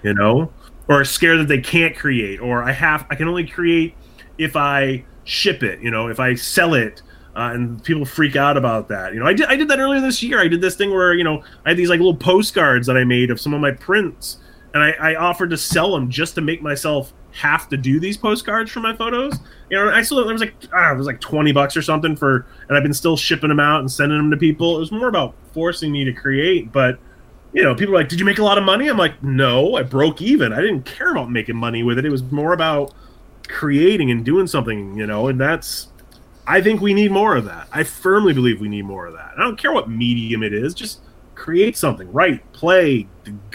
you 0.02 0.14
know, 0.14 0.52
or 0.88 1.00
are 1.00 1.04
scared 1.04 1.38
that 1.40 1.48
they 1.48 1.60
can't 1.60 1.96
create, 1.96 2.40
or 2.40 2.62
I 2.62 2.72
have 2.72 3.06
I 3.10 3.14
can 3.14 3.28
only 3.28 3.46
create 3.46 3.94
if 4.38 4.56
I 4.56 5.04
ship 5.24 5.62
it. 5.62 5.80
You 5.80 5.90
know, 5.90 6.08
if 6.08 6.20
I 6.20 6.34
sell 6.34 6.74
it. 6.74 7.02
Uh, 7.36 7.52
and 7.54 7.82
people 7.84 8.04
freak 8.04 8.34
out 8.34 8.56
about 8.56 8.88
that. 8.88 9.14
You 9.14 9.20
know, 9.20 9.26
I 9.26 9.32
did 9.32 9.46
I 9.46 9.54
did 9.54 9.68
that 9.68 9.78
earlier 9.78 10.00
this 10.00 10.20
year. 10.20 10.40
I 10.40 10.48
did 10.48 10.60
this 10.60 10.74
thing 10.74 10.90
where 10.90 11.14
you 11.14 11.22
know 11.22 11.44
I 11.64 11.70
had 11.70 11.76
these 11.76 11.88
like 11.88 12.00
little 12.00 12.16
postcards 12.16 12.88
that 12.88 12.96
I 12.96 13.04
made 13.04 13.30
of 13.30 13.40
some 13.40 13.54
of 13.54 13.60
my 13.60 13.70
prints, 13.70 14.38
and 14.74 14.82
I, 14.82 14.90
I, 14.92 15.14
offered 15.16 15.50
to 15.50 15.56
sell 15.56 15.92
them 15.92 16.10
just 16.10 16.34
to 16.36 16.40
make 16.40 16.62
myself 16.62 17.12
have 17.32 17.68
to 17.68 17.76
do 17.76 18.00
these 18.00 18.16
postcards 18.16 18.70
for 18.70 18.80
my 18.80 18.94
photos. 18.94 19.38
You 19.68 19.76
know, 19.76 19.90
I 19.90 20.02
still 20.02 20.24
there 20.24 20.32
was 20.32 20.42
like 20.42 20.54
ah, 20.72 20.92
it 20.92 20.96
was 20.96 21.06
like 21.06 21.20
twenty 21.20 21.52
bucks 21.52 21.76
or 21.76 21.82
something 21.82 22.16
for, 22.16 22.46
and 22.68 22.76
I've 22.76 22.82
been 22.82 22.94
still 22.94 23.16
shipping 23.16 23.48
them 23.48 23.60
out 23.60 23.80
and 23.80 23.90
sending 23.90 24.18
them 24.18 24.30
to 24.30 24.36
people. 24.36 24.76
It 24.76 24.80
was 24.80 24.92
more 24.92 25.08
about 25.08 25.34
forcing 25.52 25.92
me 25.92 26.04
to 26.04 26.12
create, 26.12 26.72
but 26.72 26.98
you 27.52 27.62
know, 27.62 27.74
people 27.74 27.94
are 27.94 27.98
like, 27.98 28.08
"Did 28.08 28.20
you 28.20 28.24
make 28.24 28.38
a 28.38 28.44
lot 28.44 28.58
of 28.58 28.64
money?" 28.64 28.88
I'm 28.88 28.96
like, 28.96 29.22
"No, 29.22 29.76
I 29.76 29.82
broke 29.82 30.22
even. 30.22 30.52
I 30.52 30.60
didn't 30.60 30.84
care 30.84 31.10
about 31.10 31.30
making 31.30 31.56
money 31.56 31.82
with 31.82 31.98
it. 31.98 32.04
It 32.04 32.10
was 32.10 32.22
more 32.30 32.52
about 32.52 32.92
creating 33.48 34.10
and 34.10 34.24
doing 34.24 34.46
something." 34.46 34.96
You 34.96 35.06
know, 35.06 35.28
and 35.28 35.40
that's. 35.40 35.88
I 36.46 36.60
think 36.60 36.80
we 36.80 36.94
need 36.94 37.12
more 37.12 37.36
of 37.36 37.44
that. 37.44 37.68
I 37.72 37.84
firmly 37.84 38.32
believe 38.32 38.60
we 38.60 38.68
need 38.68 38.84
more 38.84 39.06
of 39.06 39.12
that. 39.14 39.34
I 39.36 39.42
don't 39.42 39.56
care 39.56 39.72
what 39.72 39.88
medium 39.88 40.42
it 40.42 40.52
is, 40.52 40.74
just 40.74 41.00
create 41.36 41.76
something, 41.76 42.10
write, 42.12 42.52
play. 42.52 43.06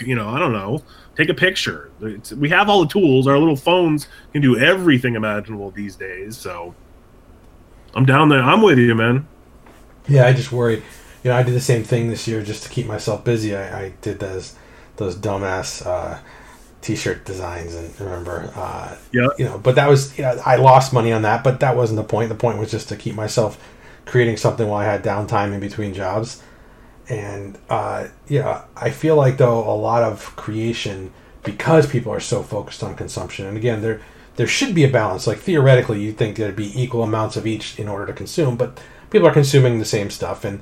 You 0.01 0.15
know, 0.15 0.29
I 0.29 0.39
don't 0.39 0.53
know 0.53 0.81
take 1.15 1.29
a 1.29 1.33
picture. 1.33 1.91
It's, 2.01 2.31
we 2.33 2.49
have 2.49 2.69
all 2.69 2.81
the 2.81 2.89
tools. 2.89 3.27
Our 3.27 3.37
little 3.37 3.55
phones 3.55 4.07
can 4.33 4.41
do 4.41 4.57
everything 4.57 5.15
imaginable 5.15 5.71
these 5.71 5.95
days. 5.95 6.37
So 6.37 6.75
I'm 7.93 8.05
down 8.05 8.29
there. 8.29 8.41
I'm 8.41 8.61
with 8.61 8.77
you, 8.77 8.95
man. 8.95 9.27
Yeah, 10.07 10.27
I 10.27 10.33
just 10.33 10.51
worry. 10.51 10.83
You 11.23 11.31
know, 11.31 11.35
I 11.35 11.43
did 11.43 11.55
the 11.55 11.61
same 11.61 11.83
thing 11.83 12.09
this 12.09 12.27
year 12.27 12.43
just 12.43 12.63
to 12.63 12.69
keep 12.69 12.85
myself 12.85 13.23
busy. 13.23 13.55
I, 13.55 13.85
I 13.85 13.93
did 14.01 14.19
those 14.19 14.55
those 14.97 15.15
dumbass 15.15 15.85
uh, 15.85 16.19
t-shirt 16.85 17.25
designs 17.25 17.73
and 17.73 17.99
remember 17.99 18.51
uh, 18.55 18.95
yeah 19.11 19.27
you 19.39 19.43
know 19.45 19.57
but 19.57 19.73
that 19.73 19.89
was 19.89 20.15
you 20.19 20.23
know 20.23 20.39
i 20.45 20.55
lost 20.55 20.93
money 20.93 21.11
on 21.11 21.23
that 21.23 21.43
but 21.43 21.59
that 21.59 21.75
wasn't 21.75 21.97
the 21.97 22.03
point 22.03 22.29
the 22.29 22.35
point 22.35 22.59
was 22.59 22.69
just 22.69 22.87
to 22.87 22.95
keep 22.95 23.15
myself 23.15 23.59
creating 24.05 24.37
something 24.37 24.67
while 24.67 24.81
i 24.81 24.85
had 24.85 25.03
downtime 25.03 25.51
in 25.51 25.59
between 25.59 25.95
jobs 25.95 26.43
and 27.09 27.57
uh, 27.69 28.07
yeah, 28.27 28.65
I 28.75 28.89
feel 28.89 29.15
like 29.15 29.37
though 29.37 29.59
a 29.59 29.75
lot 29.75 30.03
of 30.03 30.35
creation 30.35 31.13
because 31.43 31.87
people 31.87 32.11
are 32.11 32.19
so 32.19 32.41
focused 32.41 32.83
on 32.83 32.95
consumption, 32.95 33.45
and 33.45 33.57
again, 33.57 33.81
there 33.81 34.01
there 34.35 34.47
should 34.47 34.73
be 34.73 34.83
a 34.83 34.89
balance. 34.89 35.27
Like 35.27 35.39
theoretically, 35.39 36.01
you 36.01 36.13
think 36.13 36.35
there'd 36.35 36.55
be 36.55 36.79
equal 36.81 37.03
amounts 37.03 37.37
of 37.37 37.47
each 37.47 37.79
in 37.79 37.87
order 37.87 38.05
to 38.07 38.13
consume, 38.13 38.57
but 38.57 38.79
people 39.09 39.27
are 39.27 39.33
consuming 39.33 39.79
the 39.79 39.85
same 39.85 40.09
stuff, 40.09 40.43
and 40.43 40.61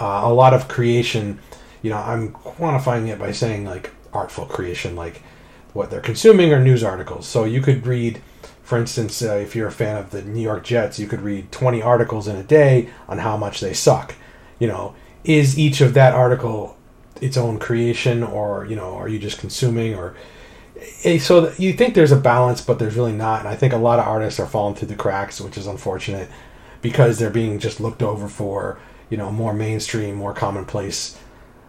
uh, 0.00 0.22
a 0.24 0.32
lot 0.32 0.54
of 0.54 0.68
creation. 0.68 1.38
You 1.82 1.90
know, 1.90 1.98
I'm 1.98 2.32
quantifying 2.32 3.08
it 3.08 3.18
by 3.18 3.32
saying 3.32 3.66
like 3.66 3.92
artful 4.12 4.46
creation, 4.46 4.96
like 4.96 5.22
what 5.74 5.90
they're 5.90 6.00
consuming 6.00 6.52
are 6.52 6.60
news 6.60 6.82
articles. 6.82 7.26
So 7.26 7.44
you 7.44 7.60
could 7.60 7.86
read, 7.86 8.22
for 8.62 8.78
instance, 8.78 9.22
uh, 9.22 9.34
if 9.34 9.54
you're 9.54 9.68
a 9.68 9.72
fan 9.72 9.96
of 9.96 10.10
the 10.10 10.22
New 10.22 10.40
York 10.40 10.64
Jets, 10.64 10.98
you 10.98 11.06
could 11.06 11.20
read 11.20 11.52
20 11.52 11.82
articles 11.82 12.26
in 12.26 12.36
a 12.36 12.42
day 12.42 12.88
on 13.08 13.18
how 13.18 13.36
much 13.36 13.60
they 13.60 13.74
suck. 13.74 14.14
You 14.58 14.68
know, 14.68 14.94
is 15.24 15.58
each 15.58 15.80
of 15.80 15.94
that 15.94 16.14
article 16.14 16.76
its 17.20 17.36
own 17.36 17.58
creation 17.58 18.22
or 18.22 18.66
you 18.66 18.76
know 18.76 18.94
are 18.94 19.08
you 19.08 19.18
just 19.18 19.38
consuming 19.38 19.94
or 19.94 20.14
eh, 21.04 21.18
so 21.18 21.52
you 21.58 21.72
think 21.72 21.94
there's 21.94 22.12
a 22.12 22.16
balance 22.16 22.60
but 22.60 22.78
there's 22.78 22.96
really 22.96 23.12
not. 23.12 23.40
And 23.40 23.48
i 23.48 23.56
think 23.56 23.72
a 23.72 23.78
lot 23.78 23.98
of 23.98 24.06
artists 24.06 24.38
are 24.40 24.46
falling 24.46 24.74
through 24.74 24.88
the 24.88 24.96
cracks 24.96 25.40
which 25.40 25.56
is 25.56 25.66
unfortunate 25.66 26.28
because 26.82 27.18
they're 27.18 27.30
being 27.30 27.58
just 27.58 27.80
looked 27.80 28.02
over 28.02 28.28
for 28.28 28.78
you 29.10 29.16
know 29.16 29.30
more 29.30 29.54
mainstream 29.54 30.16
more 30.16 30.34
commonplace 30.34 31.18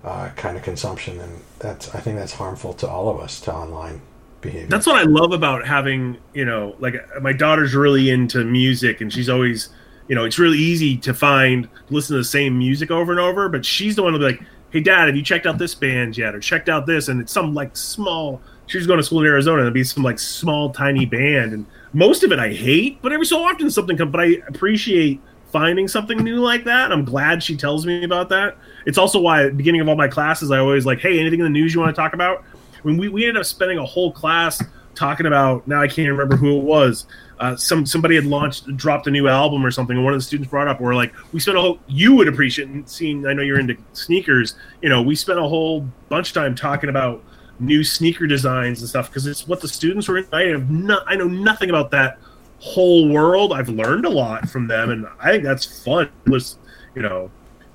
uh, 0.03 0.29
kind 0.35 0.55
of 0.55 0.63
consumption. 0.63 1.19
And 1.19 1.41
that's 1.59 1.93
i 1.95 1.99
think 1.99 2.17
that's 2.17 2.33
harmful 2.33 2.73
to 2.75 2.87
all 2.87 3.09
of 3.09 3.19
us 3.19 3.41
to 3.41 3.53
online 3.53 4.01
behavior. 4.41 4.67
That's 4.67 4.85
what 4.85 4.97
i 4.97 5.03
love 5.03 5.31
about 5.31 5.65
having 5.65 6.17
you 6.33 6.45
know 6.45 6.75
like 6.79 6.95
my 7.21 7.33
daughter's 7.33 7.73
really 7.73 8.09
into 8.09 8.43
music 8.43 9.01
and 9.01 9.11
she's 9.11 9.29
always 9.29 9.69
you 10.07 10.15
know, 10.15 10.25
it's 10.25 10.37
really 10.37 10.57
easy 10.57 10.97
to 10.97 11.13
find 11.13 11.67
listen 11.89 12.15
to 12.15 12.19
the 12.19 12.25
same 12.25 12.57
music 12.57 12.91
over 12.91 13.11
and 13.11 13.19
over. 13.19 13.49
But 13.49 13.65
she's 13.65 13.95
the 13.95 14.03
one 14.03 14.13
to 14.13 14.19
be 14.19 14.25
like, 14.25 14.41
"Hey, 14.69 14.81
Dad, 14.81 15.07
have 15.07 15.15
you 15.15 15.23
checked 15.23 15.45
out 15.45 15.57
this 15.57 15.75
band 15.75 16.17
yet?" 16.17 16.35
Or 16.35 16.39
checked 16.39 16.69
out 16.69 16.85
this, 16.85 17.07
and 17.07 17.21
it's 17.21 17.31
some 17.31 17.53
like 17.53 17.75
small. 17.75 18.41
She's 18.67 18.87
going 18.87 18.97
to 18.97 19.03
school 19.03 19.21
in 19.21 19.27
Arizona, 19.27 19.59
and 19.59 19.67
it'll 19.67 19.73
be 19.73 19.83
some 19.83 20.03
like 20.03 20.19
small, 20.19 20.71
tiny 20.71 21.05
band, 21.05 21.53
and 21.53 21.65
most 21.93 22.23
of 22.23 22.31
it 22.31 22.39
I 22.39 22.53
hate, 22.53 23.01
but 23.01 23.13
every 23.13 23.25
so 23.25 23.43
often 23.43 23.69
something 23.69 23.97
comes. 23.97 24.11
But 24.11 24.21
I 24.21 24.37
appreciate 24.47 25.21
finding 25.51 25.87
something 25.87 26.17
new 26.17 26.37
like 26.37 26.65
that. 26.65 26.91
I'm 26.91 27.05
glad 27.05 27.41
she 27.41 27.55
tells 27.55 27.85
me 27.85 28.03
about 28.03 28.29
that. 28.29 28.57
It's 28.85 28.97
also 28.97 29.19
why 29.19 29.43
at 29.43 29.51
the 29.51 29.55
beginning 29.55 29.81
of 29.81 29.87
all 29.87 29.95
my 29.95 30.07
classes, 30.07 30.51
I 30.51 30.59
always 30.59 30.85
like, 30.85 30.99
"Hey, 30.99 31.19
anything 31.19 31.39
in 31.39 31.45
the 31.45 31.49
news 31.49 31.73
you 31.73 31.79
want 31.79 31.95
to 31.95 31.99
talk 31.99 32.13
about?" 32.13 32.43
When 32.83 32.97
we, 32.97 33.07
we 33.07 33.23
ended 33.23 33.37
up 33.37 33.45
spending 33.45 33.79
a 33.79 33.85
whole 33.85 34.11
class 34.11 34.61
talking 34.93 35.25
about 35.25 35.67
now 35.67 35.81
I 35.81 35.87
can't 35.87 36.09
remember 36.09 36.37
who 36.37 36.57
it 36.57 36.63
was 36.63 37.05
uh, 37.39 37.55
some 37.55 37.85
somebody 37.85 38.15
had 38.15 38.25
launched 38.25 38.75
dropped 38.77 39.07
a 39.07 39.11
new 39.11 39.27
album 39.27 39.65
or 39.65 39.71
something 39.71 39.97
and 39.97 40.05
one 40.05 40.13
of 40.13 40.19
the 40.19 40.23
students 40.23 40.49
brought 40.49 40.67
up 40.67 40.79
we're 40.79 40.95
like 40.95 41.13
we 41.33 41.39
spent 41.39 41.57
a 41.57 41.61
whole 41.61 41.79
you 41.87 42.15
would 42.15 42.27
appreciate 42.27 42.69
seeing 42.87 43.25
i 43.27 43.33
know 43.33 43.41
you're 43.41 43.59
into 43.59 43.75
sneakers 43.93 44.55
you 44.81 44.89
know 44.89 45.01
we 45.01 45.15
spent 45.15 45.37
a 45.37 45.43
whole 45.43 45.81
bunch 46.09 46.29
of 46.29 46.33
time 46.33 46.55
talking 46.55 46.89
about 46.89 47.23
new 47.59 47.83
sneaker 47.83 48.27
designs 48.27 48.79
and 48.81 48.89
stuff 48.89 49.09
because 49.09 49.27
it's 49.27 49.47
what 49.47 49.59
the 49.61 49.67
students 49.67 50.07
were 50.07 50.17
in 50.17 50.27
i 50.31 50.43
have 50.43 50.69
no, 50.69 50.99
i 51.07 51.15
know 51.15 51.27
nothing 51.27 51.69
about 51.69 51.91
that 51.91 52.17
whole 52.59 53.09
world. 53.09 53.53
I've 53.53 53.69
learned 53.69 54.05
a 54.05 54.09
lot 54.09 54.49
from 54.49 54.67
them, 54.67 54.89
and 54.89 55.07
I 55.19 55.31
think 55.31 55.43
that's 55.43 55.83
fun. 55.83 56.09
Was 56.27 56.57
you 56.95 57.01
know, 57.01 57.29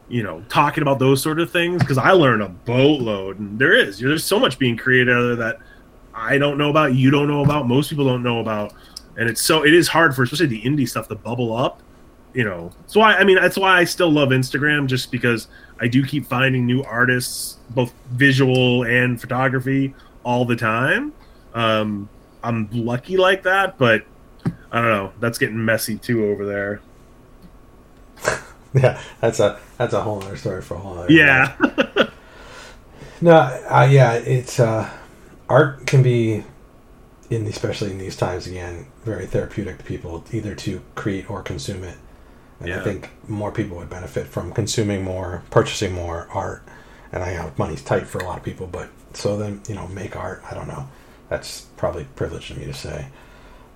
you 0.09 0.23
know, 0.23 0.43
talking 0.49 0.83
about 0.83 0.99
those 0.99 1.23
sort 1.23 1.41
of 1.41 1.51
things 1.51 1.81
because 1.81 1.99
I 1.99 2.11
learn 2.11 2.43
a 2.43 2.49
boatload, 2.49 3.39
and 3.39 3.59
there 3.59 3.75
is 3.75 3.99
there's 3.99 4.25
so 4.25 4.39
much 4.39 4.59
being 4.59 4.77
created 4.77 5.15
out 5.15 5.23
there 5.23 5.37
that 5.37 5.59
I 6.13 6.39
don't 6.39 6.59
know 6.59 6.71
about, 6.71 6.95
you 6.95 7.11
don't 7.11 7.29
know 7.29 7.43
about, 7.43 7.69
most 7.69 7.89
people 7.89 8.05
don't 8.05 8.23
know 8.23 8.41
about, 8.41 8.75
and 9.21 9.29
it's 9.29 9.41
so 9.41 9.65
it 9.65 9.73
is 9.73 9.87
hard 9.87 10.17
for 10.17 10.25
especially 10.25 10.47
the 10.47 10.63
indie 10.63 10.89
stuff 10.89 11.07
to 11.09 11.15
bubble 11.15 11.57
up. 11.57 11.81
You 12.33 12.45
know, 12.45 12.73
so 12.87 13.01
I, 13.01 13.19
I 13.19 13.25
mean 13.25 13.37
that's 13.37 13.57
why 13.57 13.79
I 13.79 13.85
still 13.85 14.11
love 14.11 14.31
Instagram 14.31 14.87
just 14.87 15.13
because 15.13 15.47
I 15.81 15.87
do 15.87 16.05
keep 16.05 16.27
finding 16.27 16.67
new 16.67 16.83
artists, 16.83 17.59
both 17.71 17.93
visual 18.11 18.85
and 18.85 19.21
photography, 19.21 19.95
all 20.25 20.45
the 20.45 20.57
time. 20.57 21.13
Um, 21.55 22.09
I'm 22.43 22.69
lucky 22.73 23.17
like 23.17 23.43
that, 23.45 23.79
but 23.79 24.05
I 24.73 24.81
don't 24.81 24.91
know. 24.91 25.13
That's 25.21 25.39
getting 25.39 25.65
messy 25.65 25.99
too 25.99 26.27
over 26.27 26.47
there. 26.47 26.81
yeah, 28.75 29.01
that's 29.21 29.41
a 29.41 29.59
that's 29.79 29.95
a 29.95 30.01
whole 30.01 30.23
other 30.23 30.37
story 30.37 30.63
for 30.63 30.75
a 30.75 30.79
whole 30.79 30.99
other. 30.99 31.13
Yeah. 31.13 31.57
no, 33.21 33.33
uh, 33.33 33.89
yeah, 33.91 34.15
it's 34.15 34.61
uh, 34.61 34.89
art 35.49 35.87
can 35.87 36.03
be, 36.03 36.45
in 37.29 37.47
especially 37.47 37.91
in 37.91 37.99
these 37.99 38.17
times 38.17 38.47
again, 38.47 38.87
very 39.05 39.27
therapeutic 39.27 39.79
to 39.79 39.85
people, 39.85 40.25
either 40.33 40.55
to 40.55 40.83
create 40.95 41.31
or 41.31 41.43
consume 41.43 41.85
it. 41.85 41.97
And 42.59 42.69
yeah. 42.69 42.81
I 42.81 42.85
think 42.85 43.11
more 43.29 43.51
people 43.51 43.79
would 43.79 43.89
benefit 43.89 44.27
from 44.27 44.53
consuming 44.53 45.03
more, 45.03 45.43
purchasing 45.51 45.93
more 45.93 46.29
art. 46.33 46.63
And 47.13 47.23
I 47.23 47.35
know 47.35 47.53
money's 47.57 47.83
tight 47.83 48.07
for 48.07 48.19
a 48.19 48.25
lot 48.25 48.39
of 48.39 48.45
people, 48.45 48.67
but 48.67 48.89
so 49.15 49.37
then 49.37 49.63
you 49.69 49.75
know, 49.75 49.89
make 49.89 50.17
art. 50.17 50.43
I 50.51 50.55
don't 50.55 50.69
know. 50.69 50.89
That's 51.29 51.63
probably 51.77 52.05
privileged 52.17 52.51
of 52.51 52.59
me 52.59 52.67
to 52.67 52.75
say, 52.75 53.07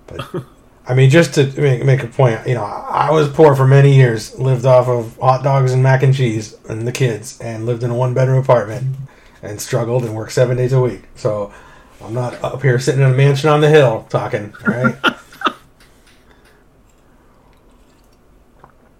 but 0.07 0.27
I 0.87 0.93
mean, 0.93 1.09
just 1.09 1.33
to 1.35 1.45
make, 1.59 1.83
make 1.83 2.03
a 2.03 2.07
point, 2.07 2.47
you 2.47 2.53
know, 2.53 2.63
I 2.63 3.09
was 3.11 3.27
poor 3.29 3.55
for 3.55 3.65
many 3.65 3.95
years, 3.95 4.37
lived 4.37 4.65
off 4.65 4.87
of 4.87 5.17
hot 5.17 5.43
dogs 5.43 5.73
and 5.73 5.81
mac 5.81 6.03
and 6.03 6.13
cheese 6.13 6.55
and 6.69 6.87
the 6.87 6.91
kids, 6.91 7.39
and 7.41 7.65
lived 7.65 7.83
in 7.83 7.89
a 7.89 7.95
one 7.95 8.13
bedroom 8.13 8.37
apartment, 8.37 8.95
and 9.41 9.59
struggled 9.59 10.03
and 10.03 10.13
worked 10.13 10.33
seven 10.33 10.57
days 10.57 10.73
a 10.73 10.81
week. 10.81 11.03
So 11.15 11.51
I'm 12.01 12.13
not 12.13 12.43
up 12.43 12.61
here 12.61 12.77
sitting 12.79 13.01
in 13.01 13.11
a 13.11 13.13
mansion 13.13 13.49
on 13.49 13.61
the 13.61 13.69
hill 13.69 14.05
talking, 14.09 14.53
right? 14.65 14.95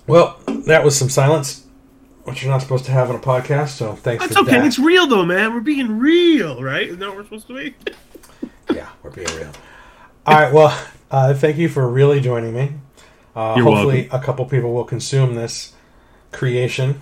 well, 0.08 0.40
that 0.66 0.84
was 0.84 0.98
some 0.98 1.10
silence, 1.10 1.66
which 2.24 2.42
you're 2.42 2.52
not 2.52 2.62
supposed 2.62 2.86
to 2.86 2.92
have 2.92 3.10
on 3.10 3.16
a 3.16 3.20
podcast. 3.20 3.70
So 3.70 3.94
thanks. 3.94 4.24
That's 4.26 4.38
okay. 4.38 4.52
That. 4.52 4.66
It's 4.66 4.80
real 4.80 5.08
though, 5.08 5.26
man. 5.26 5.54
We're 5.54 5.60
being 5.60 5.98
real, 6.00 6.64
right? 6.64 6.88
Isn't 6.88 7.00
that 7.00 7.10
what 7.10 7.18
we're 7.18 7.24
supposed 7.24 7.48
to 7.48 7.56
be? 7.56 7.76
yeah, 8.74 8.90
we're 9.04 9.12
being 9.12 9.28
real. 9.36 9.52
All 10.26 10.40
right. 10.40 10.54
Well. 10.54 10.88
Uh, 11.12 11.34
thank 11.34 11.58
you 11.58 11.70
for 11.70 11.88
really 11.88 12.20
joining 12.20 12.54
me. 12.54 12.74
Uh, 13.36 13.54
hopefully, 13.54 14.02
welcome. 14.02 14.20
a 14.20 14.24
couple 14.24 14.46
people 14.46 14.74
will 14.74 14.84
consume 14.84 15.36
this 15.36 15.74
creation. 16.32 17.02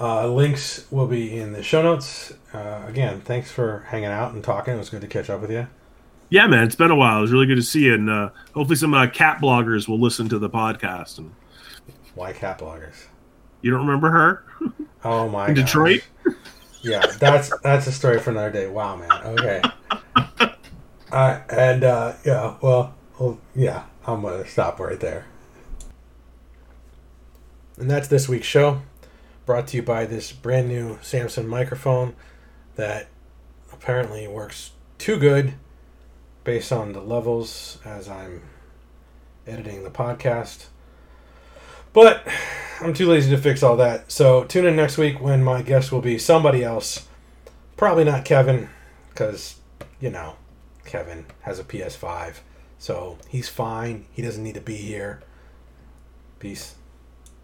Uh, 0.00 0.26
links 0.28 0.86
will 0.90 1.06
be 1.06 1.38
in 1.38 1.52
the 1.52 1.62
show 1.62 1.82
notes. 1.82 2.32
Uh, 2.54 2.82
again, 2.86 3.20
thanks 3.20 3.50
for 3.50 3.80
hanging 3.88 4.06
out 4.06 4.32
and 4.32 4.42
talking. 4.42 4.74
It 4.74 4.78
was 4.78 4.88
good 4.88 5.02
to 5.02 5.06
catch 5.06 5.28
up 5.28 5.42
with 5.42 5.50
you. 5.50 5.66
Yeah, 6.30 6.46
man, 6.46 6.64
it's 6.64 6.76
been 6.76 6.90
a 6.90 6.96
while. 6.96 7.18
It 7.18 7.22
was 7.22 7.32
really 7.32 7.46
good 7.46 7.56
to 7.56 7.62
see 7.62 7.84
you, 7.84 7.94
and 7.94 8.08
uh, 8.08 8.30
hopefully, 8.54 8.76
some 8.76 8.94
uh, 8.94 9.08
cat 9.08 9.40
bloggers 9.42 9.88
will 9.88 10.00
listen 10.00 10.28
to 10.28 10.38
the 10.38 10.48
podcast. 10.48 11.18
And 11.18 11.34
why 12.14 12.32
cat 12.32 12.58
bloggers? 12.58 13.06
You 13.62 13.72
don't 13.72 13.86
remember 13.86 14.10
her? 14.10 14.44
Oh 15.04 15.28
my! 15.28 15.48
In 15.48 15.54
Detroit. 15.54 16.02
Yeah, 16.82 17.04
that's 17.18 17.50
that's 17.62 17.86
a 17.88 17.92
story 17.92 18.20
for 18.20 18.30
another 18.30 18.50
day. 18.50 18.68
Wow, 18.68 18.96
man. 18.96 19.10
Okay. 19.10 19.62
Uh, 21.12 21.40
and 21.50 21.82
uh, 21.82 22.12
yeah, 22.24 22.54
well, 22.60 22.94
well, 23.18 23.38
yeah, 23.56 23.84
I'm 24.06 24.22
gonna 24.22 24.46
stop 24.46 24.78
right 24.78 25.00
there. 25.00 25.26
And 27.76 27.90
that's 27.90 28.06
this 28.06 28.28
week's 28.28 28.46
show, 28.46 28.82
brought 29.46 29.68
to 29.68 29.76
you 29.76 29.82
by 29.82 30.06
this 30.06 30.32
brand 30.32 30.68
new 30.68 30.98
Samson 31.02 31.46
microphone 31.46 32.14
that 32.76 33.08
apparently 33.72 34.26
works 34.28 34.72
too 34.98 35.18
good 35.18 35.54
based 36.44 36.72
on 36.72 36.92
the 36.92 37.00
levels 37.00 37.78
as 37.84 38.08
I'm 38.08 38.42
editing 39.46 39.84
the 39.84 39.90
podcast. 39.90 40.66
But 41.92 42.26
I'm 42.80 42.94
too 42.94 43.08
lazy 43.08 43.30
to 43.30 43.38
fix 43.38 43.62
all 43.62 43.76
that. 43.76 44.10
So 44.12 44.44
tune 44.44 44.66
in 44.66 44.76
next 44.76 44.96
week 44.96 45.20
when 45.20 45.42
my 45.42 45.62
guest 45.62 45.90
will 45.90 46.00
be 46.00 46.18
somebody 46.18 46.62
else. 46.62 47.06
Probably 47.76 48.04
not 48.04 48.24
Kevin, 48.24 48.68
because, 49.08 49.56
you 50.00 50.10
know, 50.10 50.36
Kevin 50.84 51.26
has 51.42 51.58
a 51.58 51.64
PS5. 51.64 52.36
So 52.78 53.18
he's 53.28 53.48
fine. 53.48 54.06
He 54.12 54.22
doesn't 54.22 54.42
need 54.42 54.54
to 54.54 54.60
be 54.60 54.76
here. 54.76 55.22
Peace. 56.38 56.74